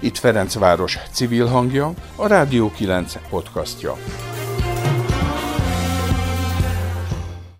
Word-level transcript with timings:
Itt 0.00 0.18
Ferencváros 0.18 0.98
civil 1.12 1.46
hangja, 1.46 1.92
a 2.16 2.26
Rádió 2.26 2.70
9 2.70 3.12
podcastja. 3.28 3.96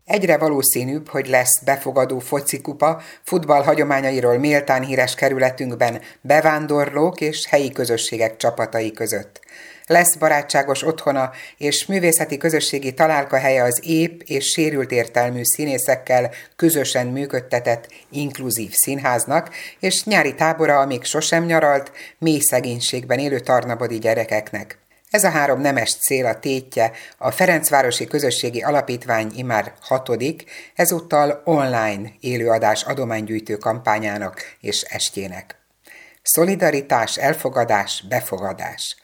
Egyre 0.04 0.38
valószínűbb, 0.38 1.08
hogy 1.08 1.28
lesz 1.28 1.62
befogadó 1.64 2.18
focikupa 2.18 3.00
futball 3.22 3.62
hagyományairól 3.62 4.38
méltán 4.38 4.82
híres 4.82 5.14
kerületünkben 5.14 6.00
bevándorlók 6.20 7.20
és 7.20 7.46
helyi 7.46 7.70
közösségek 7.70 8.36
csapatai 8.36 8.92
között. 8.92 9.40
Lesz 9.86 10.14
barátságos 10.14 10.82
otthona 10.82 11.30
és 11.56 11.86
művészeti 11.86 12.36
közösségi 12.36 12.94
találkahelye 12.94 13.62
az 13.62 13.80
ép 13.84 14.22
és 14.22 14.46
sérült 14.46 14.90
értelmű 14.90 15.40
színészekkel 15.42 16.30
közösen 16.56 17.06
működtetett 17.06 17.88
inkluzív 18.10 18.72
színháznak, 18.72 19.50
és 19.80 20.04
nyári 20.04 20.34
tábora, 20.34 20.80
amíg 20.80 21.04
sosem 21.04 21.44
nyaralt, 21.44 21.92
mély 22.18 22.40
szegénységben 22.40 23.18
élő 23.18 23.40
tarnabodi 23.40 23.98
gyerekeknek. 23.98 24.78
Ez 25.10 25.24
a 25.24 25.30
három 25.30 25.60
nemes 25.60 25.94
cél 25.94 26.26
a 26.26 26.38
tétje 26.38 26.92
a 27.18 27.30
Ferencvárosi 27.30 28.06
Közösségi 28.06 28.62
Alapítvány 28.62 29.30
imár 29.34 29.72
hatodik, 29.80 30.44
ezúttal 30.74 31.42
online 31.44 32.12
élőadás 32.20 32.82
adománygyűjtő 32.82 33.56
kampányának 33.56 34.40
és 34.60 34.82
estjének. 34.82 35.56
Szolidaritás, 36.22 37.16
elfogadás, 37.16 38.04
befogadás. 38.08 38.96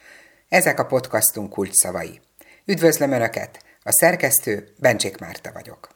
Ezek 0.52 0.78
a 0.78 0.86
podcastunk 0.86 1.50
kulcsszavai. 1.50 2.20
Üdvözlöm 2.64 3.12
Önöket! 3.12 3.64
A 3.82 3.92
szerkesztő 3.92 4.68
Bencsik 4.78 5.18
Márta 5.18 5.52
vagyok. 5.52 5.88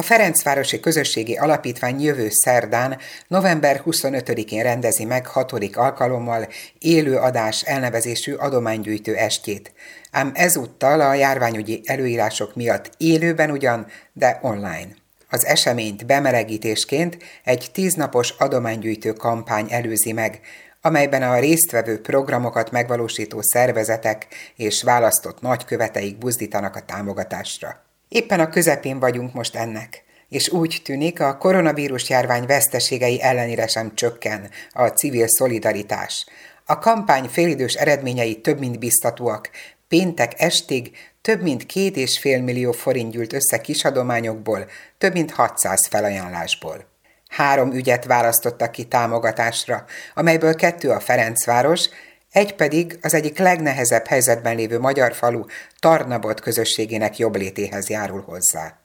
A 0.00 0.02
Ferencvárosi 0.02 0.80
Közösségi 0.80 1.36
Alapítvány 1.36 2.00
jövő 2.00 2.28
szerdán, 2.30 2.98
november 3.28 3.82
25-én 3.86 4.62
rendezi 4.62 5.04
meg 5.04 5.26
hatodik 5.26 5.76
alkalommal 5.76 6.48
élő 6.78 7.16
adás 7.16 7.62
elnevezésű 7.62 8.34
adománygyűjtő 8.34 9.14
estjét. 9.14 9.72
Ám 10.10 10.30
ezúttal 10.34 11.00
a 11.00 11.14
járványügyi 11.14 11.80
előírások 11.84 12.54
miatt 12.54 12.90
élőben 12.96 13.50
ugyan, 13.50 13.86
de 14.12 14.38
online. 14.42 14.88
Az 15.30 15.46
eseményt 15.46 16.06
bemelegítésként 16.06 17.16
egy 17.44 17.70
tíznapos 17.72 18.30
adománygyűjtő 18.30 19.12
kampány 19.12 19.66
előzi 19.70 20.12
meg, 20.12 20.40
amelyben 20.80 21.22
a 21.22 21.38
résztvevő 21.38 22.00
programokat 22.00 22.70
megvalósító 22.70 23.38
szervezetek 23.42 24.26
és 24.56 24.82
választott 24.82 25.40
nagyköveteik 25.40 26.18
buzdítanak 26.18 26.76
a 26.76 26.84
támogatásra. 26.84 27.89
Éppen 28.10 28.40
a 28.40 28.48
közepén 28.48 28.98
vagyunk 28.98 29.32
most 29.32 29.56
ennek, 29.56 30.04
és 30.28 30.48
úgy 30.48 30.80
tűnik, 30.84 31.20
a 31.20 31.36
koronavírus 31.36 32.08
járvány 32.08 32.46
veszteségei 32.46 33.22
ellenére 33.22 33.66
sem 33.66 33.94
csökken 33.94 34.50
a 34.72 34.86
civil 34.86 35.28
szolidaritás. 35.28 36.26
A 36.66 36.78
kampány 36.78 37.28
félidős 37.28 37.74
eredményei 37.74 38.40
több 38.40 38.58
mint 38.58 38.78
biztatóak. 38.78 39.50
Péntek 39.88 40.32
estig 40.36 40.96
több 41.20 41.42
mint 41.42 41.66
két 41.66 41.96
és 41.96 42.18
fél 42.18 42.42
millió 42.42 42.72
forint 42.72 43.12
gyűlt 43.12 43.32
össze 43.32 43.60
kisadományokból, 43.60 44.66
több 44.98 45.12
mint 45.12 45.30
600 45.30 45.86
felajánlásból. 45.86 46.86
Három 47.28 47.72
ügyet 47.72 48.04
választottak 48.04 48.70
ki 48.70 48.84
támogatásra, 48.84 49.84
amelyből 50.14 50.54
kettő 50.54 50.90
a 50.90 51.00
Ferencváros, 51.00 51.88
egy 52.30 52.54
pedig 52.54 52.98
az 53.02 53.14
egyik 53.14 53.38
legnehezebb 53.38 54.06
helyzetben 54.06 54.56
lévő 54.56 54.78
magyar 54.78 55.12
falu 55.12 55.44
Tarnabot 55.78 56.40
közösségének 56.40 57.18
jobblétéhez 57.18 57.88
járul 57.88 58.22
hozzá. 58.26 58.78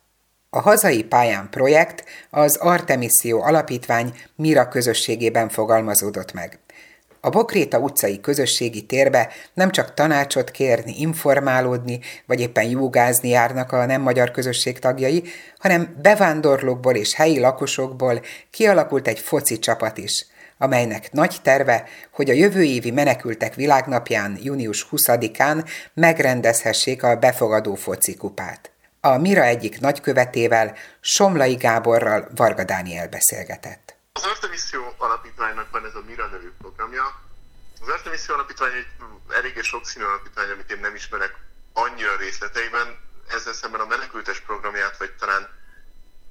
A 0.50 0.60
hazai 0.60 1.04
pályán 1.04 1.50
projekt 1.50 2.04
az 2.30 2.56
Artemiszió 2.56 3.42
Alapítvány 3.42 4.14
Mira 4.36 4.68
közösségében 4.68 5.50
fogalmazódott 5.50 6.34
meg. 6.34 6.59
A 7.19 7.30
Bokréta 7.30 7.80
utcai 7.80 8.22
közösségi 8.22 8.86
térbe 8.86 9.30
nem 9.53 9.72
csak 9.72 9.94
tanácsot 9.94 10.52
kérni, 10.52 11.00
informálódni, 11.00 12.00
vagy 12.25 12.40
éppen 12.40 12.69
jogázni 12.69 13.30
járnak 13.30 13.72
a 13.72 13.86
nem 13.86 14.02
magyar 14.02 14.31
közösség 14.31 14.80
tagjai, 14.80 15.24
hanem 15.58 15.96
bevándorlókból 16.02 16.96
és 16.96 17.14
helyi 17.14 17.40
lakosokból 17.40 18.22
kialakult 18.50 19.08
egy 19.08 19.19
foci 19.19 19.59
csapat 19.59 19.98
is– 19.98 20.25
amelynek 20.58 21.12
nagy 21.12 21.38
terve, 21.42 21.88
hogy 22.12 22.30
a 22.30 22.34
jövő 22.34 22.64
évi 22.64 22.92
menekültek 22.92 23.54
világnapján, 23.56 24.38
június 24.42 24.88
20-án 24.92 25.70
megrendezhessék 25.94 27.04
a 27.04 27.16
befogadó 27.16 27.76
focikupát. 27.76 28.72
A 29.00 29.18
Mira 29.18 29.44
egyik 29.44 29.80
nagykövetével, 29.80 30.76
Somlai 31.00 31.56
Gáborral 31.56 32.28
Varga 32.36 32.64
Dániel 32.64 33.08
beszélgetett. 33.08 33.96
Az 34.14 34.24
Artemisszió 34.24 34.94
alapítványnak 34.98 35.72
van 35.72 35.86
ez 35.86 35.96
a 35.96 36.04
Mira 36.08 36.28
nevű 36.28 36.52
programja. 36.62 37.04
Az 37.82 37.88
Artemisszió 37.88 38.34
alapítvány 38.34 38.72
egy 38.72 38.88
eléggé 39.36 39.62
sokszínű 39.62 40.06
alapítvány, 40.06 40.50
amit 40.50 40.72
én 40.72 40.80
nem 40.80 40.96
ismerek 40.96 41.34
annyira 41.74 42.16
részleteiben. 42.18 42.98
Ezzel 43.30 43.54
szemben 43.54 43.82
a 43.82 43.86
menekültes 43.86 44.40
programját, 44.40 44.98
vagy 44.98 45.12
talán 45.20 45.50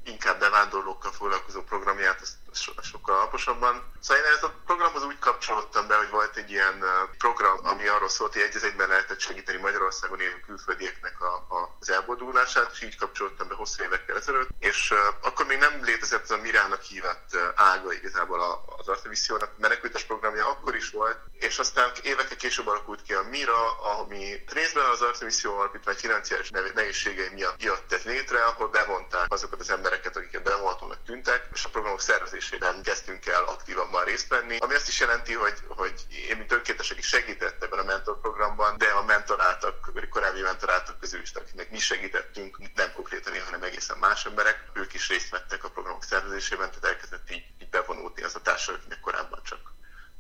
inkább 0.04 0.38
bevándorlókkal 0.38 1.12
foglalkozó 1.12 1.62
programját, 1.62 2.20
azt 2.20 2.34
sokkal 2.54 3.14
alaposabban. 3.14 3.92
Szóval 4.00 4.24
én 4.24 4.30
ez 4.36 4.42
a 4.42 4.54
programhoz 4.66 5.04
úgy 5.04 5.18
kapcsolódtam 5.18 5.86
be, 5.86 5.96
hogy 5.96 6.10
volt 6.10 6.36
egy 6.36 6.50
ilyen 6.50 6.84
program, 7.18 7.58
ami 7.62 7.86
arról 7.86 8.08
szólt, 8.08 8.32
hogy 8.32 8.42
egy 8.42 8.62
egyben 8.62 8.88
lehetett 8.88 9.20
segíteni 9.20 9.58
Magyarországon 9.58 10.20
élő 10.20 10.40
külföldieknek 10.46 11.20
a, 11.20 11.34
a, 11.34 11.76
az 11.80 11.90
elboldulását, 11.90 12.70
és 12.72 12.82
így 12.82 12.96
kapcsolódtam 12.96 13.48
be 13.48 13.54
hosszú 13.54 13.82
évekkel 13.82 14.16
ezelőtt. 14.16 14.48
És 14.58 14.90
uh, 14.90 14.98
akkor 15.22 15.46
még 15.46 15.58
nem 15.58 15.84
létezett 15.84 16.22
az 16.22 16.30
a 16.30 16.36
Mirának 16.36 16.82
hívett 16.82 17.28
uh, 17.32 17.40
ága 17.54 17.92
igazából 17.92 18.66
az 18.76 18.88
Artemissziónak 18.88 19.58
menekültes 19.58 20.04
programja 20.04 20.48
akkor 20.48 20.74
is 20.74 20.90
volt, 20.90 21.18
és 21.38 21.58
aztán 21.58 21.90
évekkel 22.02 22.36
később 22.36 22.66
alakult 22.66 23.02
ki 23.02 23.12
a 23.14 23.22
Mira, 23.30 23.80
ami 23.80 24.44
részben 24.46 24.84
az 24.84 25.02
Artemisszió 25.02 25.58
alapítvány 25.58 25.94
financiális 25.94 26.50
nehézségei 26.74 27.28
miatt 27.34 27.88
tett 27.88 28.04
létre, 28.04 28.44
ahol 28.44 28.68
bevonták 28.68 29.32
azokat 29.32 29.60
az 29.60 29.70
embereket, 29.70 30.16
akiket 30.16 30.42
bevonhatónak 30.42 31.04
tűntek, 31.06 31.48
és 31.52 31.64
a 31.64 31.68
programok 31.68 32.00
szervezés 32.00 32.43
szervezésében 32.44 32.82
kezdtünk 32.82 33.26
el 33.26 33.44
aktívabban 33.44 34.04
részt 34.04 34.28
venni, 34.28 34.56
ami 34.56 34.74
azt 34.74 34.88
is 34.88 35.00
jelenti, 35.00 35.32
hogy, 35.32 35.58
hogy 35.68 35.94
én, 36.30 36.36
mint 36.36 36.52
önkéntes, 36.52 36.90
aki 36.90 37.02
segített 37.02 37.62
ebben 37.62 37.78
a 37.78 37.84
mentorprogramban, 37.92 38.78
de 38.78 38.86
a 38.86 39.04
mentoráltak, 39.04 39.76
korábbi 40.10 40.40
mentoráltak 40.40 40.98
közül 41.00 41.20
is, 41.20 41.32
akiknek 41.32 41.70
mi 41.70 41.78
segítettünk, 41.78 42.58
nem 42.74 42.92
konkrétan 42.94 43.34
én, 43.34 43.44
hanem 43.44 43.62
egészen 43.62 43.98
más 43.98 44.24
emberek, 44.24 44.58
ők 44.74 44.94
is 44.94 45.08
részt 45.08 45.30
vettek 45.30 45.64
a 45.64 45.70
programok 45.70 46.04
szervezésében, 46.04 46.68
tehát 46.68 46.84
elkezdett 46.84 47.30
így, 47.30 47.44
így 47.62 47.70
bevonódni 47.70 48.22
az 48.22 48.34
a 48.34 48.40
társadalom, 48.40 48.80
akinek 48.80 49.00
korábban 49.00 49.40
csak, 49.44 49.62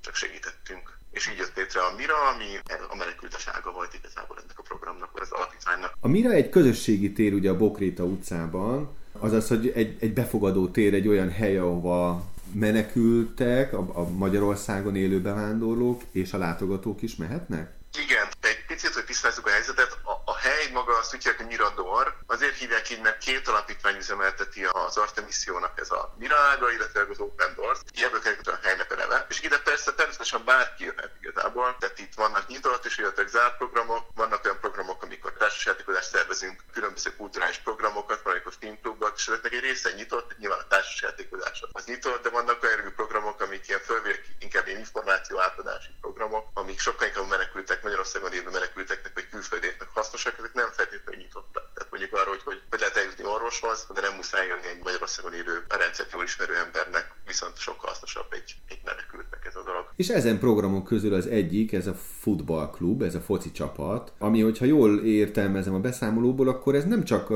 csak 0.00 0.14
segítettünk. 0.14 0.98
És 1.10 1.28
így 1.30 1.38
jött 1.38 1.56
létre 1.56 1.80
a 1.80 1.94
Mira, 1.96 2.18
ami 2.32 2.48
a 2.88 2.96
menekültes 2.96 3.46
ága 3.46 3.70
volt 3.72 3.94
igazából 3.94 4.36
ennek 4.42 4.58
a 4.58 4.62
programnak, 4.62 5.12
vagy 5.12 5.22
az 5.22 5.30
alapítványnak. 5.30 5.92
A 6.00 6.08
Mira 6.08 6.30
egy 6.30 6.48
közösségi 6.48 7.12
tér 7.12 7.32
ugye 7.32 7.50
a 7.50 7.56
Bokréta 7.56 8.04
utcában, 8.04 8.96
Azaz, 9.24 9.48
hogy 9.48 9.72
egy, 9.74 9.96
egy 10.00 10.12
befogadó 10.12 10.68
tér, 10.68 10.94
egy 10.94 11.08
olyan 11.08 11.30
hely, 11.30 11.58
ahova 11.58 12.24
menekültek, 12.52 13.72
a, 13.72 13.78
a 13.94 14.08
Magyarországon 14.08 14.96
élő 14.96 15.20
bevándorlók 15.20 16.02
és 16.12 16.32
a 16.32 16.38
látogatók 16.38 17.02
is 17.02 17.16
mehetnek? 17.16 17.72
Igen, 17.98 18.26
egy 18.40 18.66
picit, 18.66 18.94
hogy 18.94 19.04
tisztázzuk 19.04 19.46
a 19.46 19.50
helyzetet, 19.50 19.98
a, 20.02 20.30
a 20.32 20.36
hely 20.36 20.66
maga 20.72 20.98
azt 20.98 21.14
úgy 21.14 21.22
hívják, 21.22 21.40
hogy 21.40 21.46
Mirador, 21.46 22.16
azért 22.26 22.56
hívják 22.56 22.90
így, 22.90 23.00
mert 23.00 23.18
két 23.18 23.48
alapítvány 23.48 23.96
üzemelteti 23.96 24.64
az 24.64 24.96
Artemissiónak 24.96 25.80
ez 25.80 25.90
a 25.90 26.14
Mirága, 26.18 26.72
illetve 26.72 27.06
az 27.10 27.20
Open 27.20 27.52
Doors, 27.56 27.78
ebből 28.06 28.20
került 28.20 28.48
a 28.48 28.58
helynek 28.62 28.92
a 28.92 28.96
neve. 28.96 29.26
És 29.28 29.42
ide 29.42 29.58
persze 29.58 29.92
természetesen 29.92 30.42
bárki 30.44 30.84
jöhet 30.84 31.12
igazából, 31.20 31.76
tehát 31.78 31.98
itt 31.98 32.14
vannak 32.14 32.48
nyitott 32.48 32.84
és 32.84 32.98
illetve 32.98 33.26
zárt 33.26 33.56
programok, 33.56 34.04
vannak 34.14 34.44
olyan 34.44 34.60
programok, 34.60 35.02
amikor 35.02 35.32
társasjátékozást 35.44 36.08
szervezünk, 36.14 36.56
különböző 36.72 37.10
kulturális 37.16 37.58
programokat, 37.66 38.22
valamikor 38.22 38.52
filmklubok, 38.60 39.12
és 39.16 39.26
ezeknek 39.28 39.52
egy 39.52 39.66
része 39.68 39.90
nyitott, 39.98 40.28
nyilván 40.38 40.58
a 40.58 40.70
társasjátékozás 40.72 41.64
az 41.72 41.84
nyitott, 41.86 42.22
de 42.22 42.30
vannak 42.30 42.62
olyan 42.62 42.92
programok, 43.00 43.40
amik 43.40 43.68
ilyen 43.68 43.80
fölvér, 43.80 44.16
inkább 44.38 44.66
ilyen 44.66 44.78
információ 44.78 45.34
átadási 45.40 45.90
programok, 46.00 46.44
amik 46.54 46.78
sokkal 46.78 47.06
inkább 47.06 47.28
menekültek 47.28 47.82
Magyarországon 47.82 48.32
élő 48.32 48.50
menekülteknek 48.58 49.12
vagy 49.14 49.28
külföldieknek 49.28 49.88
hasznosak, 49.98 50.34
ezek 50.38 50.54
nem 50.54 50.70
feltétlenül 50.78 51.20
nyitottak. 51.22 51.66
Tehát 51.74 51.90
mondjuk 51.90 52.12
arról, 52.12 52.34
hogy, 52.34 52.44
hogy, 52.50 52.60
hogy 52.70 52.80
lehet 52.80 52.96
eljutni 52.96 53.24
orvoshoz, 53.24 53.78
de 53.94 54.00
nem 54.00 54.14
muszáj 54.20 54.46
jönni 54.46 54.68
egy 54.74 54.82
Magyarországon 54.88 55.34
élő 55.40 55.54
a 55.68 55.76
rendszert 55.82 56.12
jól 56.12 56.24
ismerő 56.30 56.54
embernek, 56.64 57.06
viszont 57.26 57.56
sokkal 57.66 57.88
hasznosabb 57.92 58.30
egy, 58.38 58.50
egy 58.72 58.82
menekültnek 58.84 59.42
ez 59.50 59.56
a 59.56 59.62
dolog. 59.62 59.84
És 59.96 60.08
ezen 60.08 60.38
programok 60.38 60.84
közül 60.84 61.14
az 61.14 61.26
egyik, 61.26 61.72
ez 61.72 61.86
a 61.86 61.94
futballklub, 62.24 63.02
ez 63.02 63.14
a 63.14 63.20
foci 63.20 63.50
csapat, 63.52 64.12
ami, 64.18 64.40
hogyha 64.40 64.64
jól 64.64 64.92
értelmezem 65.34 65.74
a 65.74 65.78
beszámolóból, 65.78 66.48
akkor 66.48 66.74
ez 66.74 66.84
nem 66.84 67.04
csak 67.04 67.30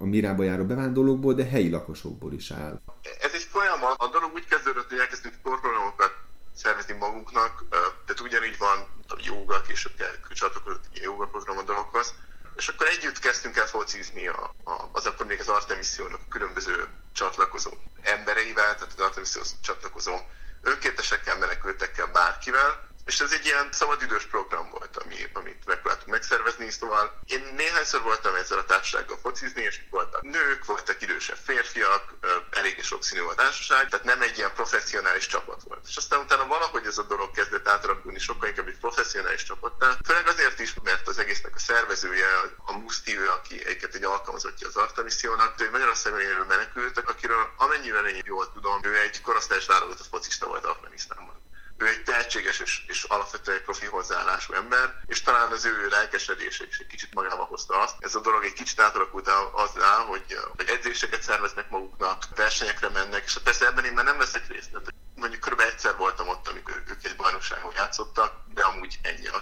a 0.00 0.04
Mirába 0.04 0.42
járó 0.42 0.64
bevándorlókból, 0.64 1.34
de 1.34 1.44
helyi 1.44 1.70
lakosokból 1.70 2.32
is 2.32 2.50
áll. 2.50 2.80
Ez 3.20 3.32
egy 3.34 3.46
folyamat. 3.50 3.94
A 3.98 4.08
dolog 4.08 4.30
úgy 4.34 4.46
kezdődött, 4.46 4.88
hogy 4.88 4.98
elkezdtünk 4.98 5.34
sportprogramokat 5.34 6.12
szervezni 6.54 6.94
magunknak, 6.98 7.64
tehát 8.06 8.20
ugyanígy 8.20 8.58
van 8.58 8.78
a 9.08 9.16
joga, 9.30 9.60
később 9.60 9.92
csatlakozott 10.34 10.84
joga 10.92 11.26
program 11.26 11.58
a 11.58 11.62
dologhoz. 11.62 12.14
és 12.56 12.68
akkor 12.68 12.86
együtt 12.86 13.18
kezdtünk 13.18 13.56
el 13.56 13.66
focizni 13.66 14.26
a, 14.26 14.54
a, 14.64 14.74
az 14.92 15.06
akkor 15.06 15.26
még 15.26 15.40
az 15.40 15.48
Artemisziónak 15.48 16.20
a 16.26 16.28
különböző 16.28 16.74
csatlakozó 17.12 17.70
embereivel, 18.02 18.74
tehát 18.74 18.94
az 18.96 19.04
Artemiszióhoz 19.04 19.56
csatlakozó 19.62 20.14
önkéntesekkel, 20.62 21.38
menekültekkel, 21.38 22.06
bárkivel, 22.06 22.70
és 23.06 23.20
ez 23.20 23.32
egy 23.32 23.44
ilyen 23.44 23.68
szabadidős 23.72 24.24
program 24.24 24.70
volt, 24.70 24.96
ami, 24.96 25.16
amit 25.32 25.66
megpróbáltuk 25.66 26.08
megszervezni, 26.08 26.70
szóval 26.70 27.20
én 27.26 27.52
néhányszor 27.56 28.02
voltam 28.02 28.34
ezzel 28.34 28.58
a 28.58 28.64
társasággal 28.64 29.18
focizni, 29.22 29.62
és 29.62 29.80
voltak 29.90 30.22
nők, 30.22 30.64
voltak 30.64 31.02
idősebb 31.02 31.36
férfiak, 31.44 32.14
eléggé 32.50 32.82
sokszínű 32.82 33.20
a 33.20 33.34
társaság, 33.34 33.88
tehát 33.88 34.04
nem 34.04 34.22
egy 34.22 34.38
ilyen 34.38 34.52
professzionális 34.54 35.26
csapat 35.26 35.62
volt. 35.62 35.86
És 35.88 35.96
aztán 35.96 36.20
utána 36.20 36.46
valahogy 36.46 36.86
ez 36.86 36.98
a 36.98 37.02
dolog 37.02 37.30
kezdett 37.30 37.68
átalakulni 37.68 38.18
sokkal 38.18 38.48
inkább 38.48 38.68
egy 38.68 38.78
professzionális 38.78 39.42
csapattá, 39.42 39.96
főleg 40.06 40.28
azért 40.28 40.60
is, 40.60 40.74
mert 40.82 41.08
az 41.08 41.18
egésznek 41.18 41.54
a 41.54 41.58
szervezője, 41.58 42.28
a 42.64 42.78
Muszti, 42.78 43.16
aki 43.16 43.66
egyiket 43.66 43.94
egy 43.94 44.04
alkalmazottja 44.04 44.66
az 44.66 44.76
Artemissiónak, 44.76 45.60
ő 45.60 45.70
Magyarországon 45.70 46.20
élő 46.20 46.44
menekültek, 46.48 47.08
akiről 47.08 47.52
amennyiben 47.56 48.06
én 48.06 48.22
jól 48.24 48.52
tudom, 48.52 48.80
ő 48.82 48.96
egy 48.98 49.20
korosztályos 49.20 49.66
válogatott 49.66 50.08
focista 50.10 50.46
volt 50.46 50.64
Afganisztánban 50.64 51.44
ő 51.78 51.86
egy 51.86 52.02
tehetséges 52.02 52.60
és, 52.60 52.84
és 52.86 53.02
alapvetően 53.02 53.56
egy 53.56 53.62
profi 53.62 53.86
hozzáállású 53.86 54.54
ember, 54.54 54.94
és 55.06 55.22
talán 55.22 55.42
az 55.56 55.64
ő 55.64 55.88
lelkesedése 55.96 56.64
is 56.70 56.78
egy 56.78 56.92
kicsit 56.94 57.14
magába 57.14 57.44
hozta 57.52 57.74
azt. 57.84 57.96
Ez 57.98 58.14
a 58.14 58.20
dolog 58.20 58.44
egy 58.44 58.58
kicsit 58.60 58.80
átalakult 58.80 59.28
azzal, 59.64 60.00
hogy, 60.12 60.28
hogy 60.56 60.68
edzéseket 60.74 61.22
szerveznek 61.22 61.70
maguknak, 61.70 62.18
versenyekre 62.42 62.88
mennek, 62.98 63.22
és 63.26 63.38
persze 63.44 63.66
ebben 63.66 63.84
én 63.84 63.92
már 63.92 64.04
nem 64.04 64.18
veszek 64.18 64.44
részt. 64.48 64.70
Tehát 64.70 64.94
mondjuk 65.22 65.42
kb. 65.46 65.60
egyszer 65.60 65.94
voltam 66.04 66.28
ott, 66.28 66.48
amikor 66.48 66.74
ők 66.92 67.04
egy 67.08 67.16
bajnokságon 67.16 67.72
játszottak, 67.76 68.30
de 68.54 68.62
amúgy 68.70 68.98
ennyi 69.02 69.26
a, 69.36 69.38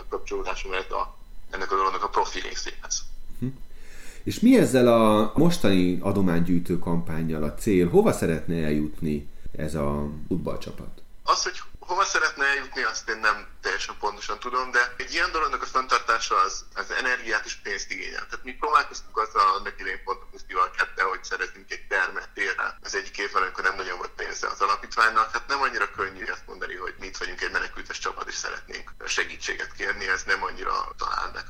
a 0.00 0.04
kapcsolódásom 0.08 0.70
mert 0.70 0.92
a, 0.92 1.02
ennek 1.50 1.72
a 1.72 1.76
dolognak 1.76 2.04
a 2.04 2.08
profi 2.08 2.40
részéhez. 2.40 2.94
Hm. 3.38 3.46
És 4.22 4.40
mi 4.40 4.58
ezzel 4.58 4.88
a 5.00 5.32
mostani 5.34 5.98
adománygyűjtő 6.00 6.78
kampányjal 6.78 7.42
a 7.42 7.54
cél? 7.54 7.88
Hova 7.88 8.12
szeretne 8.12 8.64
eljutni 8.64 9.28
ez 9.56 9.74
a 9.74 10.08
futballcsapat? 10.28 10.89
Az, 16.80 16.90
energiát 16.90 17.44
és 17.44 17.54
pénzt 17.54 17.90
igényel. 17.90 18.26
Tehát 18.26 18.44
mi 18.44 18.52
próbálkoztunk 18.52 19.18
azzal 19.18 19.54
annak 19.54 19.80
idején 19.80 20.04
pont 20.04 20.22
a 20.22 20.26
Pusztival 20.30 20.70
kette, 20.70 21.02
hogy 21.02 21.24
szeretnénk 21.24 21.70
egy 21.72 21.86
termet 21.86 22.28
térre. 22.34 22.78
Az 22.82 22.94
egyik 22.94 23.18
évben, 23.18 23.42
amikor 23.42 23.64
nem 23.64 23.76
nagyon 23.76 23.98
volt 23.98 24.10
pénze 24.10 24.46
az 24.48 24.60
alapítványnak, 24.60 25.32
hát 25.32 25.46
nem 25.46 25.62
annyira 25.62 25.90
könnyű 25.90 26.24
azt 26.24 26.46
mondani, 26.46 26.74
hogy 26.74 26.94
mit 26.98 27.18
vagyunk 27.18 27.40
egy 27.42 27.50
menekültes 27.50 27.98
csapat 27.98 28.28
és 28.28 28.34
szeretnénk 28.34 28.90
segítséget 29.06 29.72
kérni, 29.72 30.08
ez 30.08 30.22
nem 30.22 30.42
annyira 30.42 30.94
talál 30.96 31.30
meg 31.34 31.44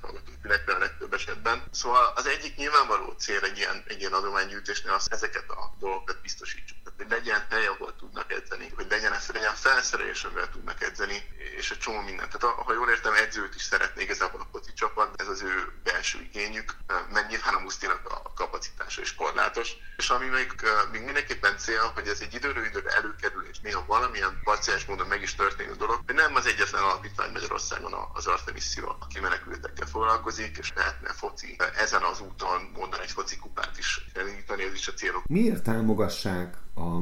a 0.67 0.79
legtöbb 0.79 1.15
esetben. 1.15 1.63
Szóval 1.71 2.13
az 2.17 2.27
egyik 2.27 2.57
nyilvánvaló 2.57 3.11
cél 3.19 3.45
egy 3.45 3.59
ilyen, 3.59 3.85
egy 3.87 4.01
ilyen 4.01 4.13
adománygyűjtésnél 4.13 4.93
az 4.93 5.07
ezeket 5.11 5.51
a 5.51 5.75
dolgokat 5.79 6.21
biztosítsuk. 6.21 6.77
Tehát, 6.85 6.99
hogy 6.99 7.11
legyen 7.11 7.47
hely, 7.51 7.67
ahol 7.67 7.97
tudnak 7.97 8.33
edzeni, 8.33 8.73
hogy 8.77 8.87
legyen, 8.91 9.15
legyen 9.33 9.55
felszerelés, 9.55 10.25
amivel 10.25 10.51
tudnak 10.51 10.83
edzeni, 10.83 11.23
és 11.57 11.71
egy 11.71 11.79
csomó 11.79 12.01
mindent. 12.01 12.39
Tehát 12.39 12.57
ha 12.57 12.73
jól 12.73 12.89
értem, 12.89 13.13
edzőt 13.15 13.55
is 13.55 13.63
szeretné 13.63 14.03
igazából 14.03 14.41
a 14.41 14.49
foci 14.53 14.73
csapat, 14.73 15.20
ez 15.21 15.29
az 15.29 15.43
ő 15.43 15.55
belső 15.85 16.19
igényük, 16.33 16.77
mert 17.13 17.29
nyilván 17.29 17.55
a 17.55 17.59
Musztinak 17.67 18.01
a 18.09 18.33
kapacitása 18.35 19.01
is 19.01 19.15
korlátos. 19.15 19.69
És 19.97 20.11
ami 20.11 20.27
még, 20.27 20.49
még 20.93 21.03
mindenképpen 21.03 21.59
cél, 21.59 21.91
hogy 21.95 22.09
ez 22.09 22.21
egy 22.21 22.35
időről 22.35 22.65
időre 22.65 22.91
előkerül, 22.91 23.45
és 23.51 23.59
néha 23.61 23.85
valamilyen 23.87 24.41
parciális 24.45 24.85
módon 24.85 25.07
meg 25.07 25.23
is 25.23 25.35
történik 25.35 25.73
a 25.73 25.77
dolog, 25.77 25.99
hogy 26.07 26.15
nem 26.15 26.35
az 26.35 26.47
egyetlen 26.47 26.83
alapítvány 26.83 27.33
Magyarországon 27.33 27.93
az 28.13 28.27
Artemisszió, 28.27 28.97
aki 29.01 29.21
menekültekkel 29.21 29.87
foglalkozik, 29.87 30.57
és 30.57 30.73
lehetne 30.75 31.13
foci 31.13 31.57
ezen 31.77 32.03
az 32.03 32.21
úton 32.21 32.71
mondani 32.75 33.03
egy 33.03 33.11
foci 33.11 33.37
kupát 33.39 33.79
is 33.79 34.01
elindítani, 34.15 34.63
ez 34.63 34.73
is 34.73 34.89
a 34.89 34.93
célok. 34.93 35.27
Miért 35.27 35.63
támogassák 35.63 36.57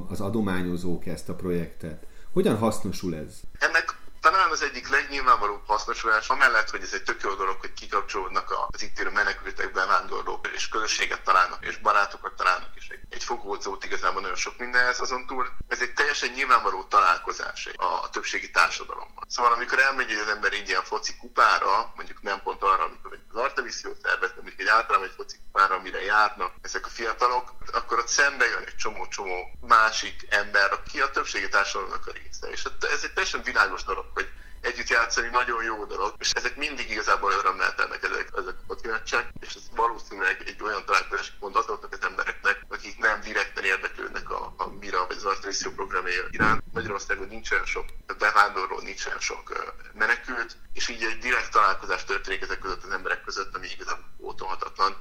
az 0.09 0.20
adományozók 0.20 1.06
ezt 1.06 1.29
a 1.29 1.35
projektet? 1.35 2.06
Hogyan 2.32 2.56
hasznosul 2.56 3.15
ez? 3.15 3.41
Az 4.58 4.64
egyik 4.64 4.88
legnyilvánvalóbb 4.88 5.66
hasznosulás, 5.66 6.28
amellett, 6.28 6.70
hogy 6.70 6.82
ez 6.82 6.93
egy 6.93 7.02
tök 7.02 7.22
jó 7.22 7.34
dolog, 7.34 7.60
hogy 7.60 7.72
kikapcsolódnak 7.72 8.69
az 8.70 8.82
itt 8.82 8.99
élő 8.99 9.10
menekültek, 9.10 9.72
bevándorlók, 9.72 10.49
és 10.55 10.69
közösséget 10.69 11.22
találnak, 11.22 11.64
és 11.64 11.76
barátokat 11.76 12.37
találnak, 12.37 12.70
és 12.75 12.88
egy, 12.88 13.00
egy 13.08 13.25
fogódzót 13.25 13.84
igazából 13.84 14.20
nagyon 14.20 14.37
sok 14.37 14.58
mindenhez 14.58 15.00
azon 15.00 15.26
túl. 15.26 15.49
Ez 15.69 15.81
egy 15.81 15.93
teljesen 15.93 16.31
nyilvánvaló 16.31 16.82
találkozás 16.84 17.69
a, 17.76 17.84
a 17.84 18.08
többségi 18.10 18.50
társadalomban. 18.50 19.25
Szóval 19.28 19.52
amikor 19.52 19.78
elmegy 19.78 20.10
az 20.10 20.28
ember 20.28 20.52
egy 20.52 20.69
ilyen 20.69 20.84
foci 20.84 21.16
kupára, 21.16 21.93
mondjuk 21.96 22.22
nem 22.22 22.43
pont 22.43 22.62
arra, 22.62 22.84
amikor 22.84 23.19
az 23.32 23.40
Artemisiót 23.40 24.00
szervez, 24.02 24.32
mondjuk 24.34 24.60
egy 24.60 24.66
általában 24.66 25.08
egy 25.08 25.14
foci 25.16 25.37
kupára, 25.44 25.75
amire 25.75 26.02
járnak 26.02 26.52
ezek 26.62 26.87
a 26.87 26.88
fiatalok, 26.88 27.52
akkor 27.72 27.99
ott 27.99 28.08
szembe 28.08 28.44
jön 28.44 28.64
egy 28.66 28.76
csomó-csomó 28.76 29.58
másik 29.60 30.26
ember, 30.31 30.72
aki 30.72 31.00
a 31.00 31.10
többségi 31.10 31.49
társadalomnak 31.49 32.06
a 32.06 32.12
része. 32.12 32.49
És 32.50 32.64
ez 32.81 33.05
egy 33.05 33.12
teljesen 33.12 33.43
világos 33.43 33.84
dolog, 33.84 34.05
hogy 34.14 34.28
együtt 34.60 34.88
játszani 34.88 35.28
nagyon 35.28 35.62
jó 35.64 35.84
dolog, 35.84 36.14
és 36.19 36.31
ezek 36.31 36.56
mindig 36.56 36.90
igazából 36.90 37.32
örömmel 37.32 37.75
telnek 37.75 38.02
ezek, 38.02 38.28
ezek 38.37 38.55
a 38.55 38.64
focinátság, 38.66 39.32
és 39.40 39.55
ez 39.55 39.62
valószínűleg 39.76 40.43
egy 40.46 40.62
olyan 40.62 40.84
találkozás 40.84 41.32
pont 41.40 41.56
azoknak 41.56 41.93
az 41.93 42.02
embereknek, 42.02 42.60
akik 42.69 42.99
nem 42.99 43.20
direkten 43.20 43.64
érdeklődnek 43.64 44.31
a, 44.31 44.55
a 44.56 44.66
Mira 44.66 45.06
vagy 45.06 45.16
az 45.16 45.25
Artmiszió 45.25 45.70
programja 45.70 46.22
iránt. 46.31 46.62
Magyarországon 46.72 47.28
nincs 47.28 47.50
olyan 47.50 47.64
sok 47.64 47.84
bevándorló, 48.19 48.81
nincs 48.81 49.06
olyan 49.06 49.20
sok 49.20 49.76
menekült, 49.94 50.56
és 50.72 50.88
így 50.88 51.02
egy 51.02 51.19
direkt 51.19 51.52
találkozás 51.52 52.05
történik 52.05 52.43
ezek 52.43 52.58
között 52.58 52.84
az 52.84 52.90
emberek 52.90 53.22
között, 53.25 53.56
ami 53.56 53.69
igazából 53.69 54.05
ótolhatatlan, 54.19 54.96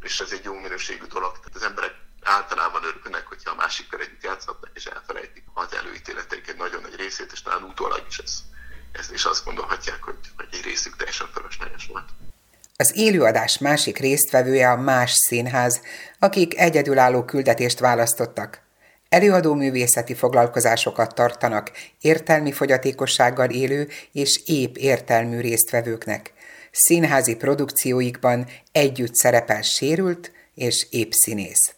és 0.00 0.20
ez 0.20 0.32
egy 0.32 0.44
jó 0.44 0.54
minőségű 0.54 1.06
dolog. 1.06 1.32
Tehát 1.32 1.54
az 1.54 1.62
emberek 1.62 1.94
általában 2.22 2.84
örülnek, 2.84 3.26
hogyha 3.26 3.50
a 3.50 3.54
másikkal 3.54 4.00
együtt 4.00 4.22
játszhatnak, 4.22 4.70
és 4.74 4.86
elfelejtik 4.86 5.44
az 5.54 5.74
előítéleteik 5.74 6.48
egy 6.48 6.56
nagyon 6.56 6.82
nagy 6.82 6.96
részét, 6.96 7.32
és 7.32 7.42
talán 7.42 7.62
ez 7.62 7.68
is 9.18 9.24
azt 9.24 9.44
gondolhatják, 9.44 10.02
hogy, 10.02 10.14
hogy 10.36 10.46
egy 10.52 10.64
részük 10.64 10.96
teljesen 10.96 11.26
fölösleges 11.34 11.86
volt. 11.86 12.04
Az 12.76 12.92
élőadás 12.96 13.58
másik 13.58 13.98
résztvevője 13.98 14.70
a 14.70 14.76
Más 14.76 15.12
Színház, 15.12 15.80
akik 16.18 16.58
egyedülálló 16.58 17.24
küldetést 17.24 17.78
választottak. 17.78 18.62
Előadó 19.08 19.54
művészeti 19.54 20.14
foglalkozásokat 20.14 21.14
tartanak 21.14 21.72
értelmi 22.00 22.52
fogyatékossággal 22.52 23.50
élő 23.50 23.88
és 24.12 24.40
épp 24.44 24.76
értelmű 24.76 25.40
résztvevőknek. 25.40 26.32
Színházi 26.70 27.36
produkcióikban 27.36 28.46
együtt 28.72 29.14
szerepel 29.14 29.62
sérült 29.62 30.32
és 30.54 30.86
épp 30.90 31.10
színész. 31.10 31.77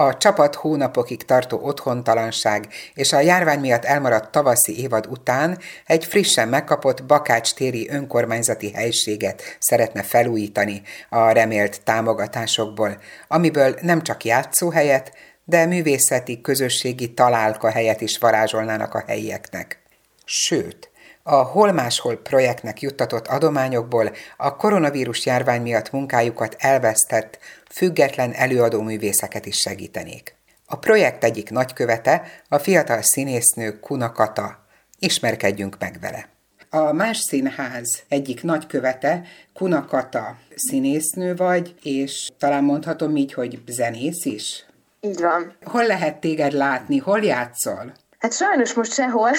A 0.00 0.16
csapat 0.16 0.54
hónapokig 0.54 1.24
tartó 1.24 1.58
otthontalanság 1.62 2.68
és 2.94 3.12
a 3.12 3.20
járvány 3.20 3.60
miatt 3.60 3.84
elmaradt 3.84 4.32
tavaszi 4.32 4.80
évad 4.80 5.06
után 5.06 5.58
egy 5.86 6.04
frissen 6.04 6.48
megkapott 6.48 7.04
Bakács 7.04 7.54
téri 7.54 7.88
önkormányzati 7.90 8.72
helységet 8.72 9.42
szeretne 9.58 10.02
felújítani 10.02 10.82
a 11.08 11.30
remélt 11.30 11.82
támogatásokból, 11.82 13.00
amiből 13.28 13.74
nem 13.80 14.02
csak 14.02 14.24
játszóhelyet, 14.24 15.12
de 15.44 15.66
művészeti 15.66 16.40
közösségi 16.40 17.14
találka 17.14 17.70
helyet 17.70 18.00
is 18.00 18.18
varázsolnának 18.18 18.94
a 18.94 19.04
helyieknek. 19.06 19.82
Sőt, 20.24 20.90
a 21.22 21.34
Hol 21.34 21.72
Máshol 21.72 22.16
projektnek 22.16 22.80
juttatott 22.80 23.26
adományokból 23.26 24.10
a 24.36 24.56
koronavírus 24.56 25.26
járvány 25.26 25.62
miatt 25.62 25.90
munkájukat 25.90 26.56
elvesztett, 26.58 27.38
független 27.70 28.32
előadó 28.32 28.82
művészeket 28.82 29.46
is 29.46 29.56
segítenék. 29.56 30.34
A 30.66 30.76
projekt 30.76 31.24
egyik 31.24 31.50
nagykövete 31.50 32.22
a 32.48 32.58
fiatal 32.58 33.02
színésznő 33.02 33.78
Kuna 33.80 34.12
Kata. 34.12 34.64
Ismerkedjünk 34.98 35.76
meg 35.78 35.96
vele. 36.00 36.28
A 36.70 36.92
Más 36.92 37.18
Színház 37.18 38.02
egyik 38.08 38.42
nagykövete, 38.42 39.22
Kuna 39.54 39.84
Kata 39.84 40.36
színésznő 40.54 41.36
vagy, 41.36 41.74
és 41.82 42.30
talán 42.38 42.64
mondhatom 42.64 43.16
így, 43.16 43.32
hogy 43.32 43.62
zenész 43.66 44.24
is? 44.24 44.64
Így 45.00 45.20
van. 45.20 45.56
Hol 45.64 45.86
lehet 45.86 46.20
téged 46.20 46.52
látni? 46.52 46.96
Hol 46.98 47.22
játszol? 47.22 47.92
Hát 48.20 48.32
sajnos 48.32 48.74
most 48.74 48.92
sehol, 48.92 49.30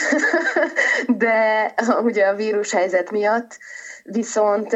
de 1.07 1.73
ugye 2.03 2.25
a 2.25 2.35
vírushelyzet 2.35 3.11
miatt, 3.11 3.57
viszont 4.03 4.75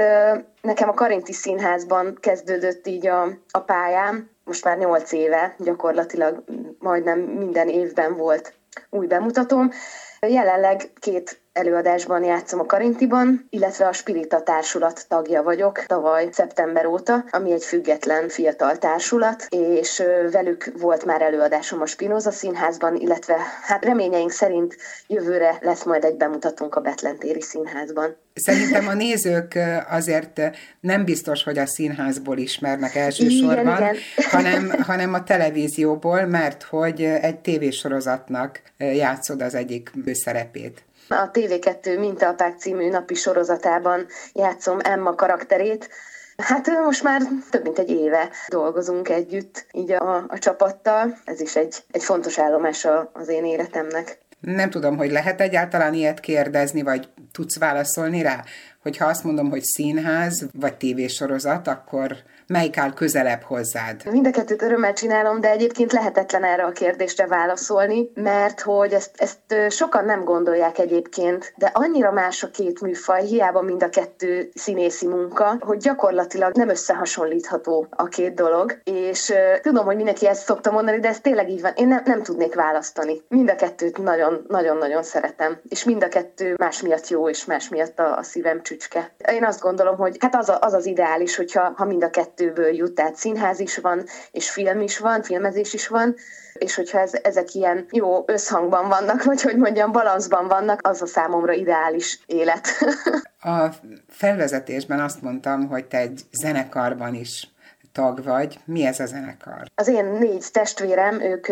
nekem 0.62 0.90
a 0.90 0.94
Karinti 0.94 1.34
Színházban 1.34 2.18
kezdődött 2.20 2.88
így 2.88 3.08
a, 3.08 3.24
a 3.52 3.60
pályám, 3.60 4.30
most 4.44 4.64
már 4.64 4.78
nyolc 4.78 5.12
éve, 5.12 5.56
gyakorlatilag 5.58 6.44
majdnem 6.80 7.20
minden 7.20 7.68
évben 7.70 8.16
volt 8.16 8.54
új 8.90 9.08
bemutatóm. 9.08 9.72
Jelenleg 10.20 10.92
két 11.00 11.40
előadásban 11.56 12.24
játszom 12.24 12.60
a 12.60 12.66
Karintiban, 12.66 13.48
illetve 13.50 13.88
a 13.88 13.94
Spirita 13.94 14.42
Társulat 14.42 15.06
tagja 15.08 15.44
vagyok 15.44 15.86
tavaly 15.86 16.30
szeptember 16.32 16.86
óta, 16.86 17.24
ami 17.30 17.52
egy 17.52 17.64
független 17.64 18.30
fiatal 18.30 18.78
társulat, 18.78 19.46
és 19.50 20.04
velük 20.32 20.72
volt 20.80 21.06
már 21.06 21.22
előadásom 21.22 21.82
a 21.82 21.86
Spinoza 21.86 22.32
Színházban, 22.32 22.96
illetve 22.96 23.38
hát 23.62 23.86
reményeink 23.86 24.32
szerint 24.32 24.76
jövőre 25.08 25.58
lesz 25.62 25.84
majd 25.84 26.04
egy 26.04 26.18
bemutatónk 26.18 26.76
a 26.76 26.82
Betlentéri 26.82 27.42
Színházban. 27.42 28.16
Szerintem 28.36 28.88
a 28.88 28.94
nézők 28.94 29.60
azért 29.90 30.42
nem 30.80 31.06
biztos, 31.06 31.44
hogy 31.44 31.58
a 31.58 31.66
színházból 31.66 32.38
ismernek 32.38 32.96
elsősorban, 32.96 33.78
igen, 33.78 33.96
igen. 34.18 34.30
hanem, 34.30 34.82
hanem 34.82 35.14
a 35.14 35.24
televízióból, 35.24 36.26
mert 36.26 36.64
hogy 36.64 37.02
egy 37.02 37.40
tévésorozatnak 37.40 38.62
játszod 38.78 39.42
az 39.42 39.56
egyik 39.56 39.92
szerepét. 40.12 40.84
A 41.10 41.32
TV2 41.32 42.00
Mintaapák 42.00 42.58
című 42.58 42.90
napi 42.90 43.14
sorozatában 43.14 44.06
játszom 44.34 44.80
Emma 44.84 45.16
karakterét, 45.16 45.90
Hát 46.38 46.68
most 46.86 47.04
már 47.04 47.22
több 47.50 47.64
mint 47.64 47.80
egy 47.80 47.90
éve 47.90 48.30
dolgozunk 48.48 49.10
együtt, 49.10 49.66
így 49.72 49.92
a, 49.92 50.26
a 50.28 50.38
csapattal. 50.40 51.18
Ez 51.26 51.42
is 51.42 51.56
egy, 51.56 51.76
egy 51.92 52.04
fontos 52.04 52.40
állomás 52.40 52.88
az 53.14 53.28
én 53.28 53.46
életemnek. 53.46 54.18
Nem 54.40 54.70
tudom, 54.70 54.98
hogy 54.98 55.12
lehet 55.12 55.42
egyáltalán 55.42 55.94
ilyet 55.94 56.20
kérdezni, 56.20 56.82
vagy 56.82 57.10
tudsz 57.36 57.58
válaszolni 57.58 58.22
rá, 58.22 58.44
hogyha 58.82 59.06
azt 59.06 59.24
mondom, 59.24 59.50
hogy 59.50 59.64
színház 59.64 60.48
vagy 60.54 60.76
tévésorozat, 60.76 61.68
akkor 61.68 62.16
melyik 62.48 62.78
áll 62.78 62.94
közelebb 62.94 63.42
hozzád? 63.42 64.02
Mind 64.12 64.28
a 64.28 64.32
kettőt 64.32 64.62
örömmel 64.62 64.94
csinálom, 64.94 65.42
de 65.42 65.50
egyébként 65.50 65.92
lehetetlen 65.92 66.44
erre 66.44 66.64
a 66.64 66.72
kérdésre 66.72 67.28
válaszolni, 67.28 68.12
mert 68.14 68.62
hogy 68.62 68.94
ezt, 68.94 69.12
ezt 69.16 69.74
sokan 69.74 70.06
nem 70.06 70.24
gondolják 70.24 70.78
egyébként, 70.78 71.54
de 71.58 71.72
annyira 71.74 72.12
más 72.12 72.44
a 72.44 72.50
két 72.50 72.82
műfaj, 72.82 73.24
hiába 73.26 73.62
mind 73.62 73.84
a 73.84 73.90
kettő 73.90 74.50
színészi 74.54 75.08
munka, 75.08 75.58
hogy 75.60 75.78
gyakorlatilag 75.78 76.56
nem 76.56 76.70
összehasonlítható 76.70 77.88
a 77.90 78.06
két 78.06 78.34
dolog, 78.34 78.78
és 78.84 79.34
tudom, 79.62 79.86
hogy 79.86 79.96
mindenki 79.96 80.28
ezt 80.28 80.46
szokta 80.46 80.72
mondani, 80.72 81.00
de 81.00 81.08
ez 81.08 81.20
tényleg 81.20 81.50
így 81.50 81.62
van. 81.62 81.74
Én 81.76 81.88
nem, 81.88 82.02
nem 82.06 82.24
tudnék 82.24 82.56
választani. 82.56 83.22
Mind 83.28 83.50
a 83.50 83.56
kettőt 83.56 83.98
nagyon-nagyon-nagyon 83.98 85.04
szeretem, 85.04 85.60
és 85.70 85.84
mind 85.84 86.04
a 86.04 86.08
kettő 86.08 86.56
más 86.58 86.82
miatt 86.82 87.08
jó, 87.08 87.30
és 87.30 87.46
más 87.46 87.70
miatt 87.70 88.00
a, 88.00 88.18
a 88.18 88.24
szívem 88.24 88.62
csücske. 88.62 89.12
Én 89.32 89.46
azt 89.46 89.62
gondolom, 89.62 89.98
hogy 89.98 90.18
hát 90.20 90.36
az, 90.36 90.50
a, 90.50 90.58
az 90.62 90.74
az 90.74 90.86
ideális, 90.86 91.36
hogyha 91.36 91.74
ha 91.76 91.86
mind 91.86 92.04
a 92.04 92.10
kettő 92.10 92.35
kettőből 92.36 92.74
jut, 92.74 92.94
tehát 92.94 93.16
színház 93.16 93.60
is 93.60 93.78
van, 93.78 94.04
és 94.32 94.50
film 94.50 94.82
is 94.82 94.98
van, 94.98 95.24
filmezés 95.24 95.74
is 95.74 95.88
van, 95.88 96.16
és 96.54 96.76
hogyha 96.76 97.00
ez, 97.00 97.14
ezek 97.24 97.54
ilyen 97.54 97.86
jó 97.92 98.24
összhangban 98.28 98.88
vannak, 98.90 99.24
vagy 99.24 99.42
hogy 99.42 99.58
mondjam, 99.58 99.92
balanszban 99.92 100.48
vannak, 100.48 100.80
az 100.88 101.02
a 101.02 101.06
számomra 101.06 101.54
ideális 101.54 102.20
élet. 102.26 102.68
a 103.40 103.70
felvezetésben 104.08 105.00
azt 105.00 105.22
mondtam, 105.22 105.68
hogy 105.68 105.86
te 105.86 105.98
egy 105.98 106.22
zenekarban 106.32 107.14
is 107.14 107.54
tag 107.92 108.24
vagy. 108.24 108.60
Mi 108.66 108.86
ez 108.86 109.00
a 109.00 109.06
zenekar? 109.06 109.64
Az 109.76 109.88
én 109.88 110.06
négy 110.06 110.46
testvérem, 110.52 111.22
ők 111.22 111.48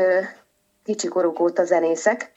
kicsikoruk 0.83 1.39
óta 1.39 1.65
zenészek, 1.65 2.31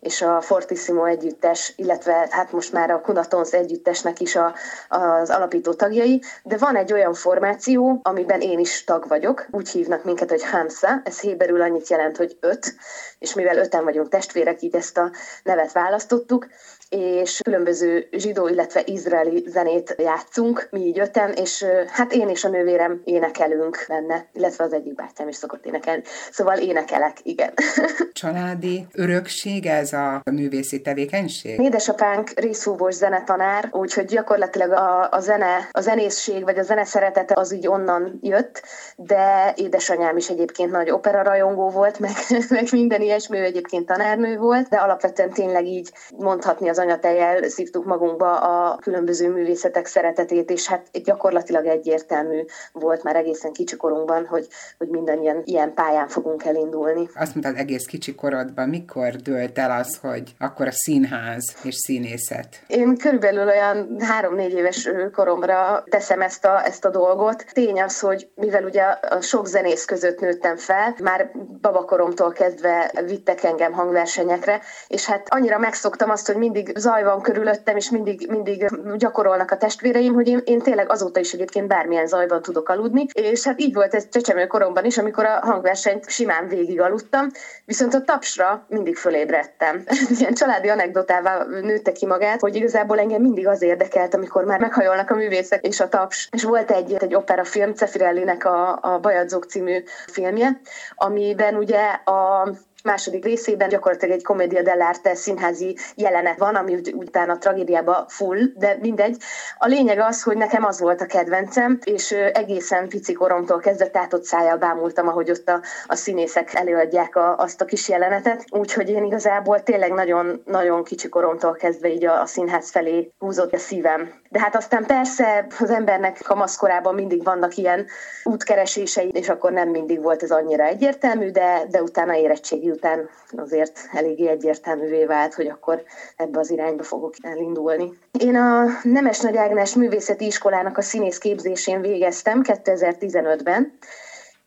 és 0.00 0.22
a 0.22 0.40
Fortissimo 0.40 1.04
együttes, 1.04 1.72
illetve 1.76 2.28
hát 2.30 2.52
most 2.52 2.72
már 2.72 2.90
a 2.90 3.00
Kunatons 3.00 3.52
együttesnek 3.52 4.20
is 4.20 4.36
a, 4.36 4.54
az 4.88 5.30
alapító 5.30 5.72
tagjai, 5.72 6.22
de 6.42 6.56
van 6.56 6.76
egy 6.76 6.92
olyan 6.92 7.14
formáció, 7.14 8.00
amiben 8.02 8.40
én 8.40 8.58
is 8.58 8.84
tag 8.84 9.08
vagyok, 9.08 9.46
úgy 9.50 9.68
hívnak 9.68 10.04
minket, 10.04 10.30
hogy 10.30 10.44
Hamsa, 10.44 11.00
ez 11.04 11.20
héberül 11.20 11.62
annyit 11.62 11.88
jelent, 11.88 12.16
hogy 12.16 12.36
öt, 12.40 12.74
és 13.18 13.34
mivel 13.34 13.56
öten 13.56 13.84
vagyunk 13.84 14.08
testvérek, 14.08 14.62
így 14.62 14.74
ezt 14.74 14.98
a 14.98 15.10
nevet 15.42 15.72
választottuk, 15.72 16.46
és 16.88 17.40
különböző 17.44 18.08
zsidó, 18.10 18.48
illetve 18.48 18.82
izraeli 18.86 19.44
zenét 19.48 19.94
játszunk, 19.98 20.68
mi 20.70 20.80
így 20.80 20.98
öten, 20.98 21.32
és 21.32 21.64
hát 21.86 22.12
én 22.12 22.28
és 22.28 22.44
a 22.44 22.48
nővérem 22.48 23.00
énekelünk 23.04 23.84
benne, 23.88 24.26
illetve 24.32 24.64
az 24.64 24.72
egyik 24.72 24.94
bátyám 24.94 25.28
is 25.28 25.36
szokott 25.36 25.66
énekelni. 25.66 26.02
Szóval 26.30 26.58
énekelek, 26.58 27.16
igen. 27.22 27.52
Családi 28.12 28.86
örökség 28.92 29.66
ez 29.66 29.92
a 29.92 30.22
művészi 30.30 30.80
tevékenység? 30.80 31.60
Édesapánk 31.60 32.30
részfúvós 32.30 32.94
zenetanár, 32.94 33.68
úgyhogy 33.72 34.04
gyakorlatilag 34.04 34.70
a, 34.70 35.10
a 35.10 35.20
zene, 35.20 35.68
a 35.72 35.80
zenészség 35.80 36.44
vagy 36.44 36.58
a 36.58 36.62
zene 36.62 36.84
szeretete 36.84 37.34
az 37.36 37.52
így 37.52 37.66
onnan 37.68 38.18
jött, 38.22 38.62
de 38.96 39.52
édesanyám 39.56 40.16
is 40.16 40.28
egyébként 40.28 40.70
nagy 40.70 40.90
operarajongó 40.90 41.68
volt, 41.70 41.98
meg, 41.98 42.12
meg 42.48 42.66
minden 42.72 43.00
ilyesmi, 43.00 43.38
egyébként 43.38 43.86
tanárnő 43.86 44.36
volt, 44.36 44.68
de 44.68 44.76
alapvetően 44.76 45.32
tényleg 45.32 45.66
így 45.66 45.92
mondhatni 46.16 46.68
az 46.68 46.75
anyatejjel 46.78 47.48
szívtuk 47.48 47.84
magunkba 47.84 48.38
a 48.38 48.76
különböző 48.76 49.30
művészetek 49.30 49.86
szeretetét, 49.86 50.50
és 50.50 50.68
hát 50.68 50.86
gyakorlatilag 51.04 51.66
egyértelmű 51.66 52.44
volt 52.72 53.02
már 53.02 53.16
egészen 53.16 53.52
kicsikorunkban, 53.52 54.26
hogy, 54.26 54.46
hogy 54.78 54.88
mindannyian 54.88 55.42
ilyen 55.44 55.74
pályán 55.74 56.08
fogunk 56.08 56.44
elindulni. 56.44 57.08
Azt 57.14 57.34
mondtad 57.34 57.56
egész 57.56 57.84
kicsi 57.84 58.14
korodban, 58.14 58.68
mikor 58.68 59.10
dőlt 59.10 59.58
el 59.58 59.70
az, 59.70 59.98
hogy 60.02 60.34
akkor 60.38 60.66
a 60.66 60.72
színház 60.72 61.54
és 61.62 61.74
színészet? 61.74 62.48
Én 62.66 62.96
körülbelül 62.96 63.46
olyan 63.46 63.96
három-négy 64.00 64.52
éves 64.52 64.88
koromra 65.12 65.84
teszem 65.90 66.20
ezt 66.20 66.44
a, 66.44 66.64
ezt 66.64 66.84
a 66.84 66.90
dolgot. 66.90 67.44
Tény 67.52 67.82
az, 67.82 68.00
hogy 68.00 68.28
mivel 68.34 68.64
ugye 68.64 68.82
a 68.82 69.20
sok 69.20 69.46
zenész 69.46 69.84
között 69.84 70.20
nőttem 70.20 70.56
fel, 70.56 70.96
már 71.02 71.30
babakoromtól 71.60 72.32
kezdve 72.32 72.92
vittek 73.06 73.42
engem 73.42 73.72
hangversenyekre, 73.72 74.60
és 74.88 75.06
hát 75.06 75.26
annyira 75.30 75.58
megszoktam 75.58 76.10
azt, 76.10 76.26
hogy 76.26 76.36
mindig 76.36 76.65
zaj 76.74 77.02
van 77.02 77.20
körülöttem, 77.20 77.76
és 77.76 77.90
mindig, 77.90 78.26
mindig 78.30 78.70
gyakorolnak 78.96 79.50
a 79.50 79.56
testvéreim, 79.56 80.14
hogy 80.14 80.28
én, 80.28 80.40
én 80.44 80.58
tényleg 80.58 80.90
azóta 80.90 81.20
is 81.20 81.32
egyébként 81.32 81.68
bármilyen 81.68 82.06
zajban 82.06 82.42
tudok 82.42 82.68
aludni, 82.68 83.06
és 83.12 83.44
hát 83.44 83.60
így 83.60 83.74
volt 83.74 83.94
ez 83.94 84.08
csecsemő 84.08 84.46
koromban 84.46 84.84
is, 84.84 84.98
amikor 84.98 85.24
a 85.24 85.38
hangversenyt 85.42 86.10
simán 86.10 86.48
végig 86.48 86.80
aludtam, 86.80 87.30
viszont 87.64 87.94
a 87.94 88.02
tapsra 88.02 88.66
mindig 88.68 88.96
fölébredtem. 88.96 89.84
Ilyen 90.18 90.34
családi 90.34 90.68
anekdotává 90.68 91.44
nőtte 91.44 91.92
ki 91.92 92.06
magát, 92.06 92.40
hogy 92.40 92.56
igazából 92.56 92.98
engem 92.98 93.20
mindig 93.20 93.48
az 93.48 93.62
érdekelt, 93.62 94.14
amikor 94.14 94.44
már 94.44 94.60
meghajolnak 94.60 95.10
a 95.10 95.14
művészek 95.14 95.66
és 95.66 95.80
a 95.80 95.88
taps. 95.88 96.28
És 96.32 96.44
volt 96.44 96.70
egy, 96.70 96.94
egy 96.94 97.14
operafilm, 97.14 97.74
Cefirellinek 97.74 98.44
a, 98.44 98.78
a 98.82 98.98
Bajadzók 98.98 99.44
című 99.44 99.82
filmje, 100.06 100.60
amiben 100.94 101.54
ugye 101.54 101.82
a 102.04 102.48
második 102.86 103.24
részében 103.24 103.68
gyakorlatilag 103.68 104.14
egy 104.14 104.24
komédia 104.24 104.62
dell'arte 104.62 105.14
színházi 105.14 105.76
jelenet 105.94 106.38
van, 106.38 106.54
ami 106.54 106.80
utána 106.92 107.32
a 107.32 107.38
tragédiába 107.38 108.04
full, 108.08 108.38
de 108.54 108.76
mindegy. 108.80 109.16
A 109.58 109.66
lényeg 109.66 109.98
az, 109.98 110.22
hogy 110.22 110.36
nekem 110.36 110.64
az 110.64 110.80
volt 110.80 111.00
a 111.00 111.06
kedvencem, 111.06 111.78
és 111.84 112.10
egészen 112.12 112.88
pici 112.88 113.12
koromtól 113.12 113.58
kezdve 113.58 113.86
tátott 113.86 114.24
szájjal 114.24 114.56
bámultam, 114.56 115.08
ahogy 115.08 115.30
ott 115.30 115.48
a, 115.48 115.60
a 115.86 115.94
színészek 115.94 116.54
előadják 116.54 117.16
a, 117.16 117.36
azt 117.36 117.60
a 117.60 117.64
kis 117.64 117.88
jelenetet. 117.88 118.44
Úgyhogy 118.50 118.88
én 118.90 119.04
igazából 119.04 119.62
tényleg 119.62 119.92
nagyon-nagyon 119.92 120.84
kicsi 120.84 121.08
koromtól 121.08 121.52
kezdve 121.52 121.88
így 121.88 122.04
a, 122.04 122.20
a 122.20 122.26
színház 122.26 122.70
felé 122.70 123.10
húzott 123.18 123.52
a 123.52 123.58
szívem. 123.58 124.12
De 124.28 124.40
hát 124.40 124.56
aztán 124.56 124.86
persze 124.86 125.46
az 125.60 125.70
embernek 125.70 126.20
kamaszkorában 126.22 126.94
mindig 126.94 127.24
vannak 127.24 127.56
ilyen 127.56 127.86
útkeresései, 128.24 129.10
és 129.12 129.28
akkor 129.28 129.52
nem 129.52 129.68
mindig 129.68 130.02
volt 130.02 130.22
ez 130.22 130.30
annyira 130.30 130.64
egyértelmű, 130.64 131.30
de, 131.30 131.62
de 131.70 131.82
utána 131.82 132.16
érettségi 132.16 132.70
után 132.76 133.08
azért 133.36 133.88
eléggé 133.92 134.28
egyértelművé 134.28 135.04
vált, 135.04 135.34
hogy 135.34 135.46
akkor 135.46 135.82
ebbe 136.16 136.38
az 136.38 136.50
irányba 136.50 136.82
fogok 136.82 137.14
elindulni. 137.22 137.98
Én 138.18 138.36
a 138.36 138.64
Nemes 138.82 139.20
Nagy 139.20 139.36
Ágnes 139.36 139.74
Művészeti 139.74 140.26
Iskolának 140.26 140.78
a 140.78 140.82
színész 140.82 141.18
képzésén 141.18 141.80
végeztem 141.80 142.40
2015-ben, 142.44 143.78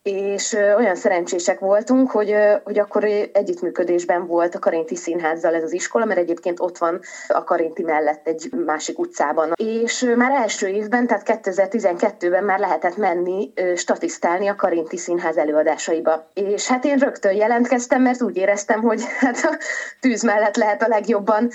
és 0.10 0.54
olyan 0.54 0.96
szerencsések 0.96 1.60
voltunk, 1.60 2.12
hogy, 2.12 2.36
hogy 2.64 2.80
akkor 2.80 3.04
együttműködésben 3.32 4.28
volt 4.28 4.56
a 4.56 4.60
Karinti 4.60 4.96
Színházzal 4.96 5.56
ez 5.56 5.64
az 5.64 5.74
iskola, 5.74 6.06
mert 6.06 6.20
egyébként 6.20 6.60
ott 6.60 6.78
van 6.78 7.00
a 7.28 7.44
Karinti 7.44 7.84
mellett 7.84 8.28
egy 8.28 8.50
másik 8.66 9.00
utcában. 9.00 9.52
És 9.56 10.14
már 10.16 10.32
első 10.32 10.68
évben, 10.68 11.08
tehát 11.08 11.42
2012-ben 11.44 12.44
már 12.44 12.60
lehetett 12.60 12.98
menni 12.98 13.54
statisztálni 13.76 14.48
a 14.48 14.56
Karinti 14.56 14.98
Színház 14.98 15.38
előadásaiba. 15.38 16.30
És 16.34 16.68
hát 16.68 16.86
én 16.86 16.98
rögtön 16.98 17.34
jelentkeztem, 17.34 18.02
mert 18.02 18.22
úgy 18.22 18.38
éreztem, 18.38 18.82
hogy 18.82 19.04
hát 19.20 19.38
a 19.44 19.58
tűz 20.00 20.24
mellett 20.24 20.56
lehet 20.56 20.84
a 20.84 20.88
legjobban 20.88 21.50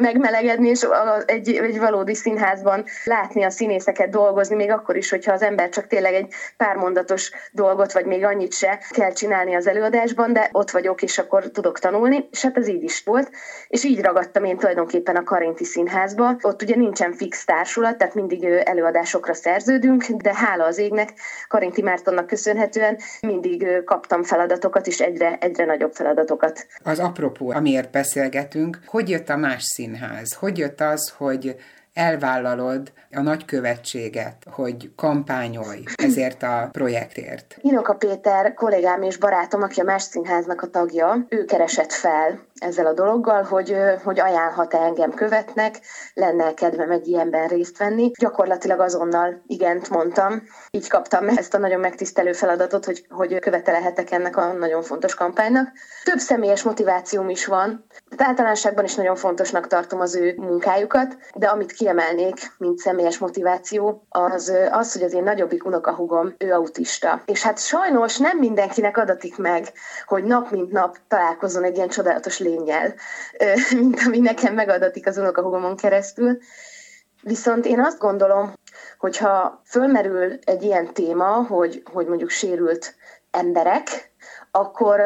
megmelegedni, 0.00 0.68
és 0.68 0.86
egy, 1.26 1.48
egy 1.48 1.78
valódi 1.78 2.14
színházban 2.14 2.84
látni 3.04 3.42
a 3.42 3.50
színészeket 3.50 4.10
dolgozni, 4.10 4.54
még 4.54 4.70
akkor 4.70 4.96
is, 4.96 5.10
hogyha 5.10 5.32
az 5.32 5.42
ember 5.42 5.68
csak 5.68 5.86
tényleg 5.86 6.14
egy 6.14 6.32
pár 6.56 6.76
mondatos 6.76 7.30
dolgot 7.52 7.85
volt, 7.92 8.04
vagy 8.04 8.16
még 8.16 8.24
annyit 8.24 8.52
se 8.52 8.80
kell 8.90 9.12
csinálni 9.12 9.54
az 9.54 9.66
előadásban, 9.66 10.32
de 10.32 10.48
ott 10.52 10.70
vagyok, 10.70 11.02
és 11.02 11.18
akkor 11.18 11.50
tudok 11.50 11.78
tanulni, 11.78 12.28
és 12.30 12.42
hát 12.42 12.56
ez 12.56 12.68
így 12.68 12.82
is 12.82 13.02
volt. 13.04 13.30
És 13.68 13.84
így 13.84 14.00
ragadtam 14.00 14.44
én 14.44 14.56
tulajdonképpen 14.56 15.16
a 15.16 15.22
Karinti 15.22 15.64
Színházba. 15.64 16.36
Ott 16.40 16.62
ugye 16.62 16.76
nincsen 16.76 17.12
fix 17.12 17.44
társulat, 17.44 17.98
tehát 17.98 18.14
mindig 18.14 18.44
előadásokra 18.44 19.34
szerződünk, 19.34 20.04
de 20.04 20.34
hála 20.34 20.64
az 20.64 20.78
égnek, 20.78 21.08
Karinti 21.48 21.82
Mártonnak 21.82 22.26
köszönhetően 22.26 22.98
mindig 23.20 23.66
kaptam 23.84 24.22
feladatokat, 24.22 24.86
és 24.86 25.00
egyre, 25.00 25.38
egyre 25.40 25.64
nagyobb 25.64 25.92
feladatokat. 25.92 26.66
Az 26.82 26.98
apropó, 26.98 27.50
amiért 27.50 27.90
beszélgetünk, 27.90 28.78
hogy 28.86 29.08
jött 29.08 29.28
a 29.28 29.36
más 29.36 29.62
színház? 29.62 30.32
Hogy 30.32 30.58
jött 30.58 30.80
az, 30.80 31.12
hogy 31.16 31.56
elvállalod 31.96 32.92
a 33.12 33.20
nagykövetséget, 33.20 34.36
hogy 34.50 34.90
kampányolj 34.96 35.82
ezért 35.94 36.42
a 36.42 36.68
projektért? 36.72 37.56
Inoka 37.60 37.94
Péter 37.94 38.54
kollégám 38.54 39.02
és 39.02 39.16
barátom, 39.16 39.62
aki 39.62 39.80
a 39.80 39.84
Más 39.84 40.02
Színháznak 40.02 40.62
a 40.62 40.66
tagja, 40.66 41.26
ő 41.28 41.44
keresett 41.44 41.92
fel 41.92 42.40
ezzel 42.60 42.86
a 42.86 42.92
dologgal, 42.92 43.42
hogy, 43.42 43.76
hogy 44.04 44.20
ajánlhat-e 44.20 44.78
engem 44.78 45.10
követnek, 45.10 45.74
lenne 46.14 46.54
kedvem 46.54 46.90
egy 46.90 47.06
ilyenben 47.06 47.48
részt 47.48 47.78
venni. 47.78 48.10
Gyakorlatilag 48.18 48.80
azonnal 48.80 49.42
igent 49.46 49.90
mondtam. 49.90 50.42
Így 50.70 50.88
kaptam 50.88 51.28
ezt 51.28 51.54
a 51.54 51.58
nagyon 51.58 51.80
megtisztelő 51.80 52.32
feladatot, 52.32 52.84
hogy, 52.84 53.06
hogy 53.08 53.38
követelehetek 53.38 54.10
ennek 54.10 54.36
a 54.36 54.52
nagyon 54.52 54.82
fontos 54.82 55.14
kampánynak. 55.14 55.68
Több 56.04 56.18
személyes 56.18 56.62
motivációm 56.62 57.28
is 57.28 57.46
van. 57.46 57.86
Tehát 58.16 58.30
általánosságban 58.30 58.84
is 58.84 58.94
nagyon 58.94 59.16
fontosnak 59.16 59.66
tartom 59.66 60.00
az 60.00 60.14
ő 60.14 60.34
munkájukat, 60.36 61.16
de 61.34 61.46
amit 61.46 61.72
kiemelnék, 61.72 62.52
mint 62.58 62.78
személyes 62.78 63.18
motiváció, 63.18 64.06
az 64.08 64.52
az, 64.70 64.92
hogy 64.92 65.02
az 65.02 65.12
én 65.12 65.22
nagyobbik 65.22 65.64
unokahugom, 65.64 66.34
ő 66.38 66.52
autista. 66.52 67.22
És 67.24 67.42
hát 67.42 67.58
sajnos 67.58 68.18
nem 68.18 68.38
mindenkinek 68.38 68.96
adatik 68.96 69.36
meg, 69.36 69.72
hogy 70.06 70.24
nap 70.24 70.50
mint 70.50 70.72
nap 70.72 70.96
találkozzon 71.08 71.64
egy 71.64 71.76
ilyen 71.76 71.88
csodálatos 71.88 72.38
lényel, 72.48 72.94
mint 73.80 74.00
ami 74.06 74.18
nekem 74.18 74.54
megadatik 74.54 75.06
az 75.06 75.18
unokahugomon 75.18 75.76
keresztül. 75.76 76.38
Viszont 77.22 77.66
én 77.66 77.80
azt 77.80 77.98
gondolom, 77.98 78.52
hogyha 78.98 79.62
fölmerül 79.64 80.38
egy 80.44 80.62
ilyen 80.62 80.92
téma, 80.92 81.26
hogy, 81.26 81.82
hogy 81.92 82.06
mondjuk 82.06 82.30
sérült 82.30 82.94
emberek, 83.30 84.12
akkor 84.50 85.00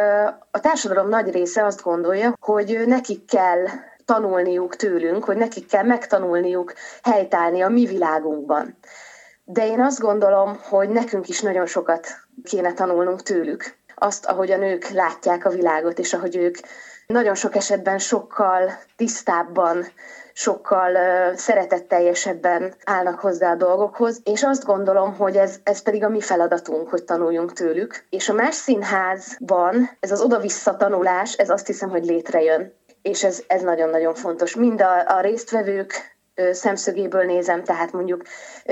a 0.50 0.60
társadalom 0.60 1.08
nagy 1.08 1.30
része 1.30 1.64
azt 1.64 1.82
gondolja, 1.82 2.34
hogy 2.40 2.82
nekik 2.86 3.24
kell 3.24 3.66
tanulniuk 4.04 4.76
tőlünk, 4.76 5.24
hogy 5.24 5.36
nekik 5.36 5.66
kell 5.66 5.84
megtanulniuk 5.84 6.72
helytállni 7.02 7.60
a 7.60 7.68
mi 7.68 7.86
világunkban. 7.86 8.78
De 9.44 9.66
én 9.66 9.80
azt 9.80 10.00
gondolom, 10.00 10.58
hogy 10.62 10.88
nekünk 10.88 11.28
is 11.28 11.40
nagyon 11.40 11.66
sokat 11.66 12.06
kéne 12.44 12.72
tanulnunk 12.72 13.22
tőlük. 13.22 13.78
Azt, 14.02 14.26
ahogy 14.26 14.50
a 14.50 14.56
nők 14.56 14.88
látják 14.88 15.44
a 15.44 15.50
világot, 15.50 15.98
és 15.98 16.12
ahogy 16.12 16.36
ők 16.36 16.58
nagyon 17.06 17.34
sok 17.34 17.56
esetben 17.56 17.98
sokkal 17.98 18.72
tisztábban, 18.96 19.86
sokkal 20.32 20.96
szeretetteljesebben 21.36 22.74
állnak 22.84 23.20
hozzá 23.20 23.50
a 23.50 23.56
dolgokhoz, 23.56 24.20
és 24.24 24.42
azt 24.42 24.64
gondolom, 24.64 25.16
hogy 25.16 25.36
ez, 25.36 25.56
ez 25.62 25.82
pedig 25.82 26.04
a 26.04 26.08
mi 26.08 26.20
feladatunk, 26.20 26.88
hogy 26.88 27.04
tanuljunk 27.04 27.52
tőlük. 27.52 28.04
És 28.10 28.28
a 28.28 28.32
más 28.32 28.54
színházban 28.54 29.90
ez 30.00 30.10
az 30.10 30.20
oda-vissza 30.20 30.76
tanulás, 30.76 31.32
ez 31.32 31.50
azt 31.50 31.66
hiszem, 31.66 31.90
hogy 31.90 32.04
létrejön. 32.04 32.72
És 33.02 33.24
ez, 33.24 33.42
ez 33.46 33.62
nagyon-nagyon 33.62 34.14
fontos. 34.14 34.56
Mind 34.56 34.80
a, 34.80 35.16
a 35.16 35.20
résztvevők 35.20 35.92
szemszögéből 36.52 37.24
nézem, 37.24 37.64
tehát 37.64 37.92
mondjuk 37.92 38.22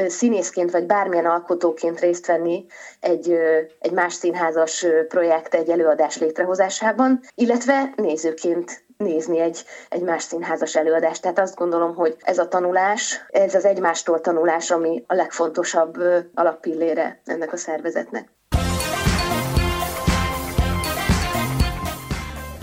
színészként 0.06 0.70
vagy 0.70 0.86
bármilyen 0.86 1.26
alkotóként 1.26 2.00
részt 2.00 2.26
venni 2.26 2.66
egy, 3.00 3.38
egy 3.78 3.92
más 3.92 4.12
színházas 4.12 4.86
projekt, 5.08 5.54
egy 5.54 5.70
előadás 5.70 6.18
létrehozásában, 6.18 7.20
illetve 7.34 7.92
nézőként 7.96 8.86
nézni 8.96 9.40
egy, 9.40 9.64
egy 9.88 10.02
más 10.02 10.22
színházas 10.22 10.76
előadást. 10.76 11.22
Tehát 11.22 11.38
azt 11.38 11.56
gondolom, 11.56 11.94
hogy 11.94 12.16
ez 12.20 12.38
a 12.38 12.48
tanulás, 12.48 13.26
ez 13.28 13.54
az 13.54 13.64
egymástól 13.64 14.20
tanulás, 14.20 14.70
ami 14.70 15.04
a 15.06 15.14
legfontosabb 15.14 15.96
alappillére 16.34 17.20
ennek 17.24 17.52
a 17.52 17.56
szervezetnek. 17.56 18.28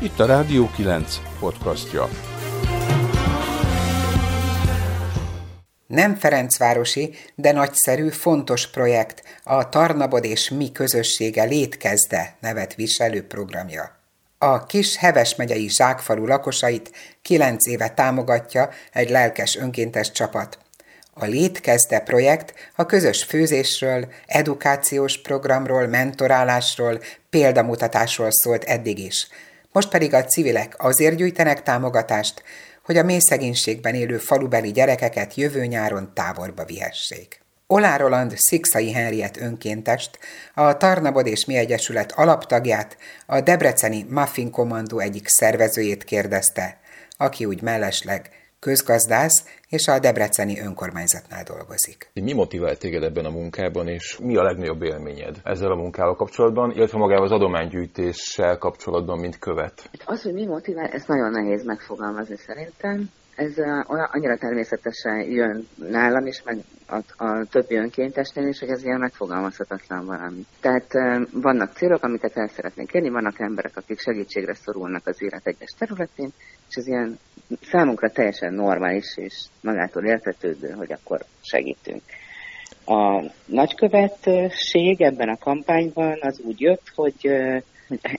Itt 0.02 0.20
a 0.20 0.26
Rádió 0.26 0.70
9 0.76 1.16
podcastja. 1.40 2.35
Nem 5.96 6.16
Ferencvárosi, 6.16 7.16
de 7.36 7.52
nagyszerű, 7.52 8.10
fontos 8.10 8.70
projekt 8.70 9.24
a 9.44 9.70
Tarnabod 9.70 10.26
és 10.26 10.50
Mi 10.50 10.72
közössége 10.72 11.44
létkezde 11.44 12.36
nevet 12.40 12.76
viselő 12.76 13.28
programja. 13.28 13.96
A 14.38 14.66
kis 14.66 14.98
Heves 14.98 15.36
megyei 15.36 15.70
zsákfalu 15.70 16.26
lakosait 16.26 16.92
kilenc 17.22 17.68
éve 17.68 17.90
támogatja 17.90 18.70
egy 18.94 19.10
lelkes 19.10 19.56
önkéntes 19.56 20.12
csapat. 20.12 20.58
A 21.14 21.26
Létkezde 21.26 22.00
projekt 22.00 22.54
a 22.76 22.86
közös 22.86 23.24
főzésről, 23.24 24.08
edukációs 24.26 25.22
programról, 25.22 25.88
mentorálásról, 25.88 27.00
példamutatásról 27.30 28.32
szólt 28.32 28.64
eddig 28.64 29.00
is. 29.00 29.28
Most 29.72 29.90
pedig 29.90 30.14
a 30.14 30.24
civilek 30.24 30.74
azért 30.78 31.16
gyűjtenek 31.16 31.64
támogatást, 31.64 32.44
hogy 32.86 32.98
a 32.98 33.04
mély 33.04 33.20
szegénységben 33.20 33.96
élő 33.96 34.18
falubeli 34.18 34.72
gyerekeket 34.72 35.36
jövő 35.36 35.66
nyáron 35.66 36.12
távolba 36.14 36.66
vihessék. 36.66 37.44
Olá 37.68 37.98
Roland 37.98 38.34
Szikszai 38.36 38.92
Henriett 38.92 39.38
önkéntest, 39.38 40.20
a 40.54 40.78
Tarnabod 40.78 41.28
és 41.28 41.46
Mi 41.46 41.56
Egyesület 41.56 42.12
alaptagját, 42.12 42.98
a 43.26 43.42
Debreceni 43.42 44.06
Muffin 44.10 44.52
Kommandó 44.52 45.00
egyik 45.00 45.28
szervezőjét 45.28 46.04
kérdezte, 46.04 46.80
aki 47.18 47.46
úgy 47.46 47.62
mellesleg 47.62 48.30
közgazdász 48.66 49.38
és 49.70 49.88
a 49.88 50.00
Debreceni 50.00 50.60
önkormányzatnál 50.60 51.44
dolgozik. 51.44 52.10
Mi 52.14 52.34
motivált 52.34 52.80
téged 52.80 53.04
ebben 53.04 53.26
a 53.26 53.30
munkában, 53.30 53.88
és 53.88 54.18
mi 54.18 54.36
a 54.36 54.44
legnagyobb 54.44 54.82
élményed 54.82 55.36
ezzel 55.44 55.72
a 55.72 55.76
munkával 55.76 56.16
kapcsolatban, 56.16 56.72
illetve 56.72 56.98
magával 56.98 57.26
az 57.26 57.32
adománygyűjtéssel 57.32 58.58
kapcsolatban, 58.58 59.20
mint 59.20 59.40
követ? 59.40 59.90
Az, 60.06 60.22
hogy 60.22 60.34
mi 60.34 60.46
motivál, 60.46 60.88
ez 60.88 61.04
nagyon 61.08 61.32
nehéz 61.32 61.64
megfogalmazni 61.66 62.36
szerintem 62.38 63.10
ez 63.36 63.58
olyan, 63.58 64.10
annyira 64.12 64.38
természetesen 64.38 65.20
jön 65.20 65.68
nálam 65.76 66.26
is, 66.26 66.42
meg 66.44 66.58
a, 66.88 67.26
a 67.26 67.46
többi 67.46 67.76
önkéntesnél 67.76 68.48
is, 68.48 68.60
hogy 68.60 68.70
ez 68.70 68.84
ilyen 68.84 69.00
megfogalmazhatatlan 69.00 70.06
valami. 70.06 70.46
Tehát 70.62 70.92
vannak 71.32 71.74
célok, 71.74 72.04
amiket 72.04 72.38
el 72.38 72.48
szeretnénk 72.48 72.94
érni, 72.94 73.10
vannak 73.10 73.40
emberek, 73.40 73.78
akik 73.78 74.00
segítségre 74.00 74.54
szorulnak 74.54 75.08
az 75.08 75.22
élet 75.22 75.48
egyes 75.48 75.74
területén, 75.78 76.30
és 76.70 76.76
ez 76.76 76.88
ilyen 76.88 77.20
számunkra 77.62 78.10
teljesen 78.10 78.54
normális 78.54 79.18
és 79.18 79.46
magától 79.62 80.06
értetődő, 80.06 80.70
hogy 80.70 80.92
akkor 80.92 81.20
segítünk. 81.42 82.02
A 82.86 83.32
nagykövetség 83.46 85.02
ebben 85.02 85.30
a 85.30 85.38
kampányban 85.38 86.18
az 86.22 86.40
úgy 86.40 86.62
jött, 86.62 86.92
hogy 86.96 87.30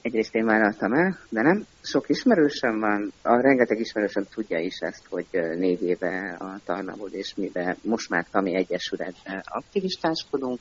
egyrészt 0.02 0.34
én 0.34 0.44
vállaltam 0.44 0.92
el, 0.92 1.18
de 1.28 1.42
nem. 1.42 1.66
Sok 1.82 2.08
ismerősöm 2.08 2.80
van, 2.80 3.12
a 3.22 3.40
rengeteg 3.40 3.78
ismerősöm 3.80 4.24
tudja 4.34 4.58
is 4.58 4.78
ezt, 4.78 5.06
hogy 5.08 5.26
négy 5.58 5.82
éve 5.82 6.36
a 6.38 6.60
Tarnabod 6.64 7.14
és 7.14 7.34
miben 7.34 7.76
most 7.82 8.08
már 8.08 8.26
Tami 8.30 8.54
Egyesületben 8.54 9.42
aktivistáskodunk, 9.44 10.60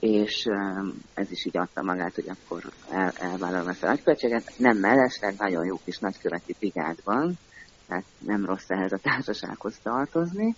és 0.00 0.46
ez 1.14 1.30
is 1.30 1.44
így 1.44 1.56
adta 1.56 1.82
magát, 1.82 2.14
hogy 2.14 2.28
akkor 2.28 2.62
el, 2.90 3.12
elvállalom 3.20 3.68
ezt 3.68 3.82
a 3.82 3.86
nagykövetséget. 3.86 4.52
Nem 4.58 4.76
mellesleg, 4.76 5.34
nagyon 5.38 5.64
jó 5.66 5.80
kis 5.84 5.98
nagyköveti 5.98 6.54
brigád 6.58 6.98
van, 7.04 7.38
tehát 7.88 8.04
nem 8.18 8.44
rossz 8.44 8.68
ehhez 8.68 8.92
a 8.92 8.98
társasághoz 8.98 9.78
tartozni, 9.82 10.54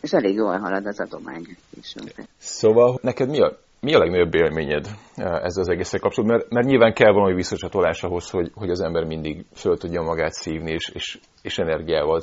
és 0.00 0.12
elég 0.12 0.34
jól 0.34 0.58
halad 0.58 0.86
az 0.86 1.00
adománygyűjtésünk. 1.00 2.12
Szóval 2.38 2.98
neked 3.02 3.28
mi 3.28 3.40
a 3.40 3.58
mi 3.80 3.94
a 3.94 3.98
legnagyobb 3.98 4.34
élményed 4.34 4.86
eh, 5.14 5.44
ezzel 5.44 5.62
az 5.62 5.68
egészre 5.68 5.98
kapcsolatban? 5.98 6.38
Mert, 6.38 6.50
mert 6.52 6.66
nyilván 6.66 6.94
kell 6.94 7.12
valami 7.12 7.34
visszacsatolás 7.34 8.02
ahhoz, 8.02 8.30
hogy, 8.30 8.50
hogy 8.54 8.70
az 8.70 8.80
ember 8.80 9.04
mindig 9.04 9.44
föl 9.54 9.76
tudja 9.76 10.02
magát 10.02 10.32
szívni, 10.32 10.70
és, 10.72 10.88
és, 10.88 11.18
és 11.42 11.58
energiával 11.58 12.22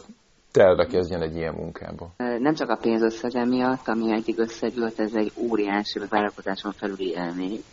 telve 0.51 0.85
kezdjen 0.85 1.21
egy 1.21 1.35
ilyen 1.35 1.53
munkába. 1.53 2.11
Nem 2.17 2.53
csak 2.53 2.69
a 2.69 2.77
pénzösszege 2.81 3.45
miatt, 3.45 3.87
ami 3.87 4.13
egyik 4.13 4.39
összegyűlt, 4.39 4.99
ez 4.99 5.15
egy 5.15 5.31
óriási 5.37 5.99
vállalkozáson 6.09 6.71
felüli 6.71 7.09
élmény 7.09 7.63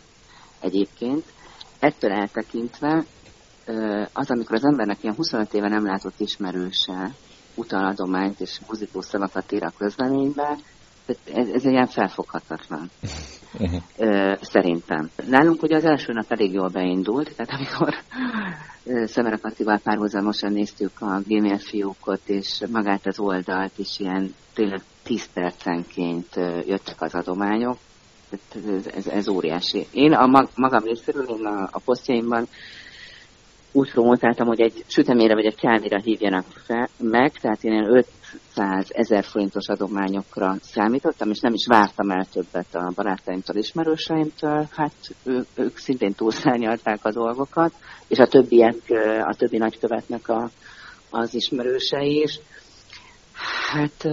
egyébként. 0.61 1.23
Ettől 1.79 2.11
eltekintve 2.11 3.03
az, 4.13 4.31
amikor 4.31 4.55
az 4.55 4.65
embernek 4.65 4.97
ilyen 5.03 5.15
25 5.15 5.53
éve 5.53 5.67
nem 5.67 5.85
látott 5.85 6.19
ismerőse 6.19 7.11
utal 7.55 7.85
adományt 7.85 8.39
és 8.39 8.59
muzikó 8.67 9.01
szavakat 9.01 9.51
ír 9.51 9.63
a 9.63 9.73
közleménybe, 9.77 10.57
ez, 11.07 11.47
ez 11.47 11.65
egy 11.65 11.71
ilyen 11.71 11.87
felfoghatatlan. 11.87 12.89
Uh-huh. 13.59 13.81
Szerintem. 14.41 15.09
Nálunk 15.29 15.63
ugye 15.63 15.75
az 15.75 15.85
első 15.85 16.13
nap 16.13 16.25
elég 16.31 16.53
jól 16.53 16.69
beindult, 16.69 17.35
tehát 17.35 17.51
amikor 17.51 17.93
Szemere 19.07 19.37
Kattival 19.37 19.79
párhuzamosan 19.83 20.51
néztük 20.51 21.01
a 21.01 21.21
Gmail 21.27 21.57
fiókot, 21.57 22.21
és 22.25 22.63
magát 22.71 23.07
az 23.07 23.19
oldalt 23.19 23.77
is 23.77 23.99
ilyen 23.99 24.35
tényleg 24.53 24.81
10 25.03 25.29
percenként 25.33 26.35
jöttek 26.65 27.01
az 27.01 27.15
adományok, 27.15 27.77
Ez, 28.29 28.85
ez, 28.95 29.07
ez 29.07 29.27
óriási. 29.27 29.87
Én 29.91 30.13
a 30.13 30.25
mag, 30.25 30.49
magam 30.55 30.83
részéről, 30.83 31.25
én 31.29 31.45
a, 31.45 31.69
a 31.71 31.79
posztjaimban 31.85 32.47
úgy 33.75 33.91
promotáltam, 33.91 34.47
hogy 34.47 34.61
egy 34.61 34.83
sütemére 34.87 35.33
vagy 35.33 35.45
egy 35.45 35.55
kávira 35.55 35.99
hívjanak 35.99 36.45
fel, 36.65 36.89
meg, 36.99 37.31
tehát 37.31 37.63
én 37.63 38.03
500 38.55 38.87
ezer 38.89 39.23
forintos 39.23 39.67
adományokra 39.67 40.55
számítottam, 40.61 41.29
és 41.29 41.39
nem 41.39 41.53
is 41.53 41.65
vártam 41.67 42.09
el 42.09 42.25
többet 42.33 42.75
a 42.75 42.91
barátaimtól, 42.95 43.55
ismerőseimtől, 43.55 44.67
hát 44.71 44.93
ő, 45.23 45.45
ők 45.55 45.77
szintén 45.77 46.13
túlszárnyalták 46.13 47.05
a 47.05 47.11
dolgokat, 47.11 47.73
és 48.07 48.19
a 48.19 48.27
többiek, 48.27 48.75
a 49.21 49.35
többi 49.35 49.57
nagykövetnek 49.57 50.27
a, 50.27 50.49
az 51.09 51.33
ismerősei 51.33 52.21
is. 52.21 52.39
Hát 53.71 54.05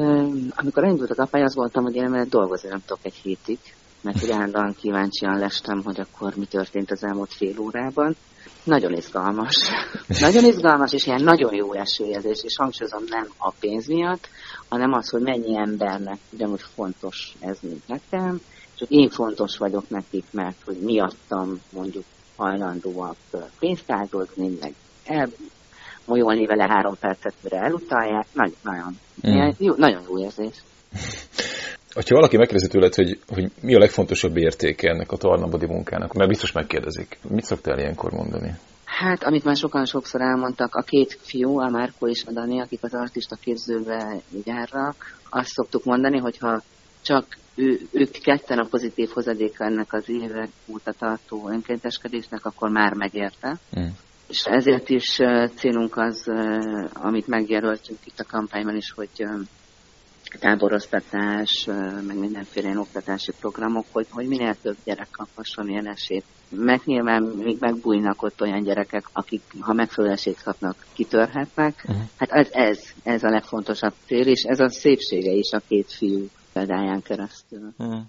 amikor 0.55 0.85
elindult 0.85 1.11
a 1.11 1.15
kampány, 1.15 1.43
azt 1.43 1.55
gondoltam, 1.55 1.85
hogy 1.85 1.95
én 1.95 2.29
dolgozni 2.29 2.69
nem 2.69 2.83
tudok 2.87 3.05
egy 3.05 3.15
hétig, 3.15 3.59
mert 4.03 4.21
hogy 4.21 4.31
állandóan 4.31 4.75
kíváncsian 4.81 5.39
lestem, 5.39 5.83
hogy 5.85 6.01
akkor 6.01 6.35
mi 6.37 6.45
történt 6.45 6.91
az 6.91 7.05
elmúlt 7.05 7.33
fél 7.33 7.59
órában. 7.59 8.17
Nagyon 8.65 8.93
izgalmas. 8.93 9.55
nagyon 10.21 10.45
izgalmas, 10.45 10.93
és 10.93 11.07
ilyen 11.07 11.23
nagyon 11.23 11.55
jó 11.55 11.73
esélyezés, 11.73 12.41
és 12.43 12.57
hangsúlyozom 12.57 13.03
nem 13.09 13.29
a 13.39 13.51
pénz 13.61 13.87
miatt, 13.87 14.29
hanem 14.69 14.93
az, 14.93 15.09
hogy 15.09 15.23
mennyi 15.23 15.57
embernek 15.57 16.19
ugyanúgy 16.33 16.63
fontos 16.75 17.35
ez, 17.41 17.57
mint 17.61 17.89
nekem, 17.89 18.41
és 18.75 18.85
én 18.89 19.09
fontos 19.09 19.57
vagyok 19.57 19.89
nekik, 19.89 20.25
mert 20.31 20.57
hogy 20.65 20.79
miattam 20.81 21.61
mondjuk 21.73 22.05
hajlandóak 22.37 23.17
pénzt 23.59 23.91
áldozni, 23.91 24.59
meg 24.61 24.75
elmolyolni 25.05 26.47
vele 26.47 26.67
három 26.69 26.99
percet, 27.01 27.35
mire 27.43 27.59
elutalják. 27.59 28.27
Nagyon, 28.33 28.57
nagyon, 28.63 28.97
mm. 29.29 29.51
jó, 29.59 29.75
nagyon 29.77 30.03
jó 30.09 30.19
érzés. 30.19 30.55
Ha 31.95 32.03
valaki 32.09 32.37
megkérdezi 32.37 32.69
tőled, 32.69 32.95
hogy, 32.95 33.19
hogy 33.29 33.51
mi 33.61 33.75
a 33.75 33.79
legfontosabb 33.79 34.37
értéke 34.37 34.91
ennek 34.91 35.13
a 35.13 35.17
Tarnabodi 35.17 35.67
munkának, 35.67 36.13
mert 36.13 36.29
biztos 36.29 36.53
megkérdezik. 36.53 37.19
Mit 37.29 37.45
szoktál 37.45 37.79
ilyenkor 37.79 38.13
mondani? 38.13 38.55
Hát, 38.85 39.25
amit 39.25 39.45
már 39.45 39.57
sokan 39.57 39.85
sokszor 39.85 40.21
elmondtak, 40.21 40.75
a 40.75 40.83
két 40.83 41.19
fiú, 41.23 41.59
a 41.59 41.69
Márko 41.69 42.09
és 42.09 42.25
a 42.27 42.33
Dani, 42.33 42.61
akik 42.61 42.79
az 42.83 42.95
artista 42.95 43.37
képzőbe 43.37 44.21
járnak, 44.45 45.19
azt 45.31 45.49
szoktuk 45.49 45.85
mondani, 45.85 46.19
hogyha 46.19 46.63
csak 47.03 47.25
ő, 47.55 47.81
ők 47.93 48.11
ketten 48.11 48.59
a 48.59 48.67
pozitív 48.71 49.09
hozadéka 49.09 49.65
ennek 49.65 49.93
az 49.93 50.09
évek 50.09 50.49
óta 50.67 50.93
tartó 50.93 51.49
önkénteskedésnek, 51.49 52.45
akkor 52.45 52.71
már 52.71 52.95
megérte. 52.95 53.59
Mm. 53.79 53.87
És 54.29 54.45
ezért 54.45 54.89
is 54.89 55.21
célunk 55.55 55.97
az, 55.97 56.31
amit 56.93 57.27
megjelöltünk 57.27 57.99
itt 58.05 58.19
a 58.19 58.31
kampányban 58.31 58.77
is, 58.77 58.91
hogy 58.91 59.27
táboroztatás, 60.39 61.65
meg 62.07 62.19
mindenféle 62.19 62.67
ilyen 62.67 62.79
oktatási 62.79 63.33
programok, 63.41 63.85
hogy, 63.93 64.07
hogy 64.11 64.27
minél 64.27 64.55
több 64.63 64.77
gyerek 64.85 65.09
kaphasson 65.11 65.69
ilyen 65.69 65.89
esélyt. 65.89 66.25
Meg 66.49 66.81
nyilván 66.85 67.23
még 67.23 67.57
megbújnak 67.61 68.23
ott 68.23 68.41
olyan 68.41 68.63
gyerekek, 68.63 69.05
akik, 69.13 69.43
ha 69.61 69.73
megfelelő 69.73 70.13
esélyt 70.13 70.43
kapnak, 70.43 70.77
kitörhetnek. 70.93 71.85
Uh-huh. 71.89 72.05
Hát 72.19 72.31
ez, 72.31 72.49
ez, 72.51 72.83
ez 73.03 73.23
a 73.23 73.31
legfontosabb 73.31 73.93
cél, 74.07 74.27
és 74.27 74.43
ez 74.43 74.61
a 74.61 74.69
szépsége 74.69 75.31
is 75.31 75.53
a 75.53 75.61
két 75.69 75.93
fiú 75.93 76.27
példáján 76.53 77.03
keresztül. 77.03 77.73
Uh-huh. 77.79 78.01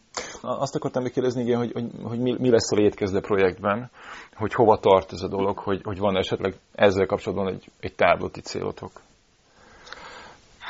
Azt 0.41 0.75
akartam 0.75 1.03
még 1.03 1.11
kérdezni, 1.11 1.41
igen, 1.41 1.57
hogy, 1.57 1.71
hogy, 1.71 1.85
hogy 2.03 2.19
mi, 2.19 2.35
mi 2.39 2.49
lesz 2.49 2.71
a 2.71 2.75
létkezde 2.75 3.19
projektben, 3.19 3.89
hogy 4.35 4.53
hova 4.53 4.77
tart 4.77 5.11
ez 5.11 5.21
a 5.21 5.27
dolog, 5.27 5.57
hogy, 5.57 5.81
hogy 5.83 5.97
van 5.97 6.17
esetleg 6.17 6.53
ezzel 6.75 7.05
kapcsolatban 7.05 7.53
egy, 7.53 7.71
egy 7.79 7.95
távlati 7.95 8.41
célotok? 8.41 8.91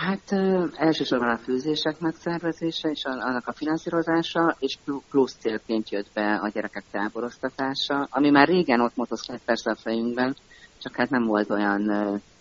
Hát 0.01 0.31
elsősorban 0.75 1.29
a 1.29 1.37
főzések 1.37 1.99
megszervezése 1.99 2.89
és 2.89 3.03
annak 3.03 3.47
a 3.47 3.53
finanszírozása, 3.53 4.55
és 4.59 4.77
plusz 5.09 5.35
célként 5.39 5.89
jött 5.89 6.07
be 6.13 6.33
a 6.35 6.49
gyerekek 6.49 6.83
táboroztatása, 6.91 8.07
ami 8.09 8.29
már 8.29 8.47
régen 8.47 8.81
ott 8.81 8.95
motoszkált 8.95 9.41
persze 9.45 9.71
a 9.71 9.75
fejünkben, 9.75 10.35
csak 10.77 10.95
hát 10.95 11.09
nem 11.09 11.25
volt 11.25 11.49
olyan 11.49 11.91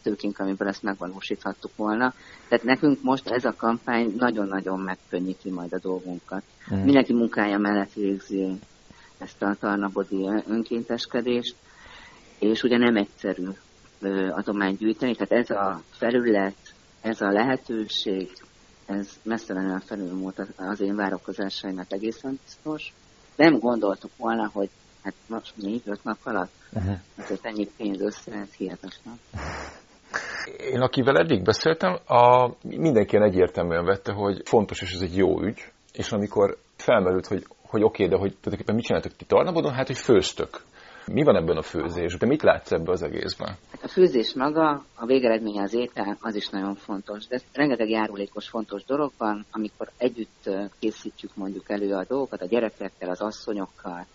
tőkénk, 0.03 0.38
amiből 0.38 0.68
ezt 0.68 0.83
megvalósíthattuk 0.83 1.77
volna. 1.77 2.14
Tehát 2.49 2.64
nekünk 2.64 3.03
most 3.03 3.29
ez 3.29 3.44
a 3.44 3.55
kampány 3.57 4.14
nagyon-nagyon 4.16 4.81
megkönnyíti 4.81 5.51
majd 5.51 5.73
a 5.73 5.79
dolgunkat. 5.79 6.42
Mm. 6.75 6.79
Mindenki 6.79 7.12
munkája 7.12 7.59
mellett 7.59 7.92
végzi 7.92 8.59
ezt 9.18 9.42
a 9.42 9.57
tarnabodi 9.61 10.29
önkénteskedést, 10.49 11.55
és 12.38 12.62
ugye 12.62 12.79
nem 12.79 12.96
egyszerű 12.96 13.49
adományt 14.31 14.79
gyűjteni, 14.79 15.14
tehát 15.14 15.44
ez 15.44 15.51
a 15.57 15.83
felület, 15.90 16.69
ez 17.00 17.20
a 17.20 17.30
lehetőség, 17.30 18.30
ez 18.86 19.08
messze 19.22 19.80
felülmúlt 19.84 20.38
az 20.56 20.80
én 20.80 20.96
várakozásaimat 20.96 21.92
egészen 21.92 22.38
biztos. 22.44 22.92
Nem 23.36 23.58
gondoltuk 23.58 24.10
volna, 24.16 24.50
hogy 24.52 24.68
hát 25.02 25.14
most 25.26 25.52
négy, 25.56 25.82
öt 25.84 26.04
nap 26.04 26.18
alatt 26.24 26.52
uh-huh. 26.72 26.96
azért 27.16 27.46
ennyi 27.46 27.68
pénz 27.76 28.00
össze, 28.00 28.32
ez 28.32 28.54
hihetetlen. 28.56 29.20
Én 30.70 30.80
akivel 30.80 31.16
eddig 31.16 31.42
beszéltem, 31.42 31.98
a, 32.06 32.50
mindenki 32.62 33.16
egyértelműen 33.16 33.84
vette, 33.84 34.12
hogy 34.12 34.40
fontos, 34.44 34.82
és 34.82 34.92
ez 34.92 35.00
egy 35.00 35.16
jó 35.16 35.42
ügy, 35.42 35.72
és 35.92 36.12
amikor 36.12 36.56
felmerült, 36.76 37.26
hogy, 37.26 37.46
hogy 37.66 37.82
oké, 37.82 38.04
okay, 38.04 38.16
de 38.16 38.20
hogy 38.20 38.30
tulajdonképpen 38.30 38.74
mit 38.74 38.84
csináltok 38.84 39.16
ti 39.16 39.24
Tarnabodon, 39.24 39.72
hát 39.72 39.86
hogy 39.86 39.98
főztök. 39.98 40.60
Mi 41.12 41.23
van 41.23 41.37
ebben 41.37 41.57
a 41.57 41.62
főzés? 41.62 42.16
De 42.16 42.27
mit 42.27 42.42
látsz 42.42 42.73
ebben 42.73 42.88
az 42.92 43.03
egészben? 43.03 43.49
Hát 43.70 43.83
a 43.83 43.88
főzés 43.88 44.35
maga, 44.35 44.85
a 44.94 45.07
végeredménye 45.07 45.62
az 45.62 45.75
étel, 45.75 46.16
az 46.20 46.35
is 46.35 46.49
nagyon 46.49 46.75
fontos. 46.75 47.27
De 47.27 47.40
rengeteg 47.53 47.88
járulékos 47.88 48.49
fontos 48.49 48.85
dolog 48.85 49.12
van, 49.18 49.46
amikor 49.51 49.90
együtt 49.96 50.51
készítjük 50.79 51.31
mondjuk 51.35 51.70
elő 51.70 51.94
a 51.94 52.05
dolgokat 52.09 52.42
a 52.42 52.46
gyerekekkel, 52.46 53.11
az 53.11 53.20
asszonyokkal, 53.20 54.07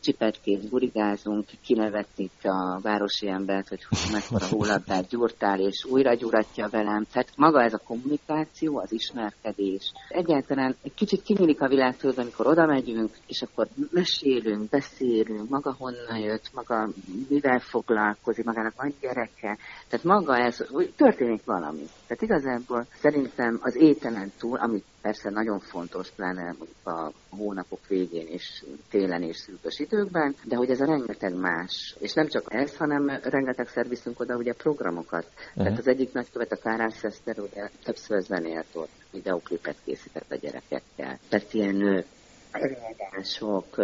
csipetkét 0.00 0.68
burigázunk, 0.68 1.44
kinevetik 1.64 2.30
a 2.42 2.80
városi 2.80 3.28
embert, 3.28 3.68
hogy 3.68 3.80
mekkora 4.12 4.46
hólabdát 4.46 5.08
gyúrtál, 5.08 5.60
és 5.60 5.84
újra 5.84 6.14
gyúratja 6.14 6.68
velem. 6.68 7.06
Tehát 7.12 7.32
maga 7.36 7.62
ez 7.62 7.72
a 7.72 7.80
kommunikáció, 7.84 8.78
az 8.78 8.92
ismerkedés. 8.92 9.92
Egyáltalán 10.08 10.76
egy 10.82 10.94
kicsit 10.94 11.22
kinyílik 11.22 11.60
a 11.60 11.68
világ 11.68 11.96
tőle, 11.96 12.22
amikor 12.22 12.46
oda 12.46 12.66
megyünk, 12.66 13.10
és 13.26 13.42
akkor 13.42 13.68
mesélünk, 13.90 14.68
beszélünk, 14.68 15.48
maga 15.48 15.74
honnan 15.78 16.18
jött, 16.18 16.50
maga 16.54 16.88
mivel 17.28 17.58
foglalkozik, 17.58 18.44
magának 18.44 18.74
van 18.76 18.94
gyereke. 19.00 19.58
Tehát 19.88 20.04
maga 20.04 20.36
ez, 20.36 20.64
történik 20.96 21.44
valami. 21.44 21.82
Tehát 22.06 22.22
igazából 22.22 22.86
szerintem 23.00 23.58
az 23.62 23.76
ételen 23.76 24.32
túl, 24.38 24.58
amit 24.58 24.84
persze 25.02 25.30
nagyon 25.30 25.60
fontos, 25.60 26.10
pláne 26.10 26.54
a 26.84 27.10
hónapok 27.30 27.86
végén 27.88 28.26
és 28.26 28.64
télen 28.90 29.22
és 29.22 29.48
szűkös 29.62 29.78
időkben, 29.78 30.34
de 30.44 30.56
hogy 30.56 30.70
ez 30.70 30.80
a 30.80 30.86
rengeteg 30.86 31.34
más. 31.34 31.94
És 31.98 32.12
nem 32.12 32.26
csak 32.26 32.42
ez, 32.48 32.76
hanem 32.76 33.20
rengeteg 33.22 33.68
szerviszünk 33.68 34.20
oda 34.20 34.36
ugye 34.36 34.52
programokat. 34.52 35.26
Uh-huh. 35.34 35.62
Tehát 35.64 35.78
az 35.78 35.88
egyik 35.88 36.12
nagykövet, 36.12 36.52
a 36.52 36.56
Kárán 36.56 36.90
Szeszter, 36.90 37.38
ugye 37.38 37.68
többször 37.84 38.22
zenélt 38.22 38.66
ott, 38.72 38.90
videoklipet 39.10 39.76
készített 39.84 40.30
a 40.32 40.36
gyerekekkel. 40.36 41.18
Tehát 41.28 41.54
ilyen 41.54 42.04
előadások, 42.50 43.76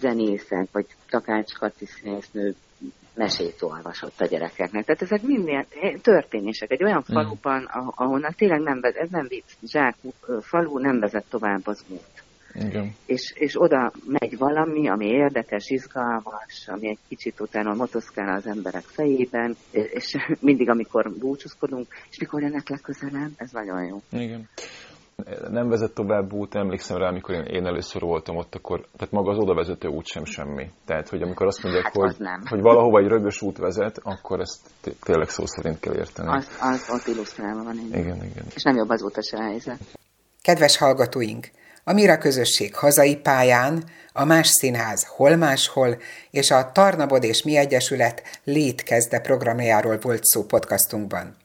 zenészek, 0.00 0.68
vagy 0.72 0.86
Takács 1.08 1.52
Kati 1.52 1.86
színésznő 1.86 2.54
mesét 3.14 3.62
olvasott 3.62 4.20
a 4.20 4.26
gyerekeknek. 4.26 4.84
Tehát 4.84 5.02
ezek 5.02 5.22
mind 5.22 5.66
történések. 6.02 6.70
Egy 6.70 6.84
olyan 6.84 7.02
hmm. 7.06 7.16
faluban, 7.16 7.64
ahonnan 7.94 8.34
tényleg 8.36 8.60
nem 8.60 8.80
vezet, 8.80 9.00
ez 9.00 9.10
nem 9.10 9.26
vicc, 9.28 9.50
zsák 9.66 9.96
falu 10.40 10.78
nem 10.78 10.98
vezet 10.98 11.24
tovább 11.28 11.66
az 11.66 11.84
út. 11.88 12.13
Igen. 12.54 12.94
És, 13.06 13.32
és 13.34 13.62
oda 13.62 13.92
megy 14.06 14.38
valami, 14.38 14.88
ami 14.88 15.06
érdekes, 15.06 15.68
izgalmas, 15.68 16.66
ami 16.66 16.88
egy 16.88 16.98
kicsit 17.08 17.40
utána 17.40 17.74
motoszkál 17.74 18.36
az 18.36 18.46
emberek 18.46 18.82
fejében, 18.82 19.56
és 19.70 20.16
mindig, 20.40 20.70
amikor 20.70 21.12
búcsúzkodunk, 21.18 21.86
és 22.10 22.18
mikor 22.18 22.42
jönnek 22.42 22.68
legközelebb, 22.68 23.32
ez 23.36 23.50
nagyon 23.50 23.84
jó. 23.84 24.02
Igen 24.10 24.48
nem 25.50 25.68
vezet 25.68 25.94
tovább 25.94 26.32
út, 26.32 26.54
emlékszem 26.54 26.96
rá, 26.96 27.08
amikor 27.08 27.34
én, 27.34 27.42
én 27.42 27.66
először 27.66 28.02
voltam 28.02 28.36
ott, 28.36 28.54
akkor, 28.54 28.86
tehát 28.96 29.12
maga 29.12 29.30
az 29.30 29.38
oda 29.38 29.54
vezető 29.54 29.88
út 29.88 30.06
sem 30.06 30.24
semmi. 30.24 30.70
Tehát, 30.84 31.08
hogy 31.08 31.22
amikor 31.22 31.46
azt 31.46 31.62
mondják, 31.62 31.84
hát 31.84 31.94
hogy, 31.94 32.16
hogy 32.48 32.60
valahova 32.60 32.98
egy 32.98 33.06
rögös 33.06 33.42
út 33.42 33.58
vezet, 33.58 34.00
akkor 34.02 34.40
ezt 34.40 34.60
tényleg 35.02 35.28
szó 35.28 35.46
szerint 35.46 35.80
kell 35.80 35.94
érteni. 35.94 36.28
Az, 36.28 36.48
az 36.60 36.88
ott 36.90 37.06
illusztrálva 37.06 37.62
van. 37.62 37.76
Igen. 37.86 38.00
igen, 38.00 38.16
igen. 38.16 38.44
És 38.54 38.62
nem 38.62 38.76
jobb 38.76 38.88
azóta 38.88 39.22
se 39.22 39.42
helyzet. 39.42 39.78
Kedves 40.42 40.76
hallgatóink! 40.76 41.50
A 41.86 41.92
Mira 41.92 42.18
közösség 42.18 42.74
hazai 42.74 43.16
pályán, 43.16 43.84
a 44.12 44.24
Más 44.24 44.48
Színház 44.48 45.06
hol 45.08 45.36
máshol, 45.36 46.00
és 46.30 46.50
a 46.50 46.72
Tarnabod 46.72 47.24
és 47.24 47.42
Mi 47.42 47.56
Egyesület 47.56 48.22
létkezde 48.44 49.20
programjáról 49.20 49.98
volt 49.98 50.24
szó 50.24 50.44
podcastunkban. 50.44 51.36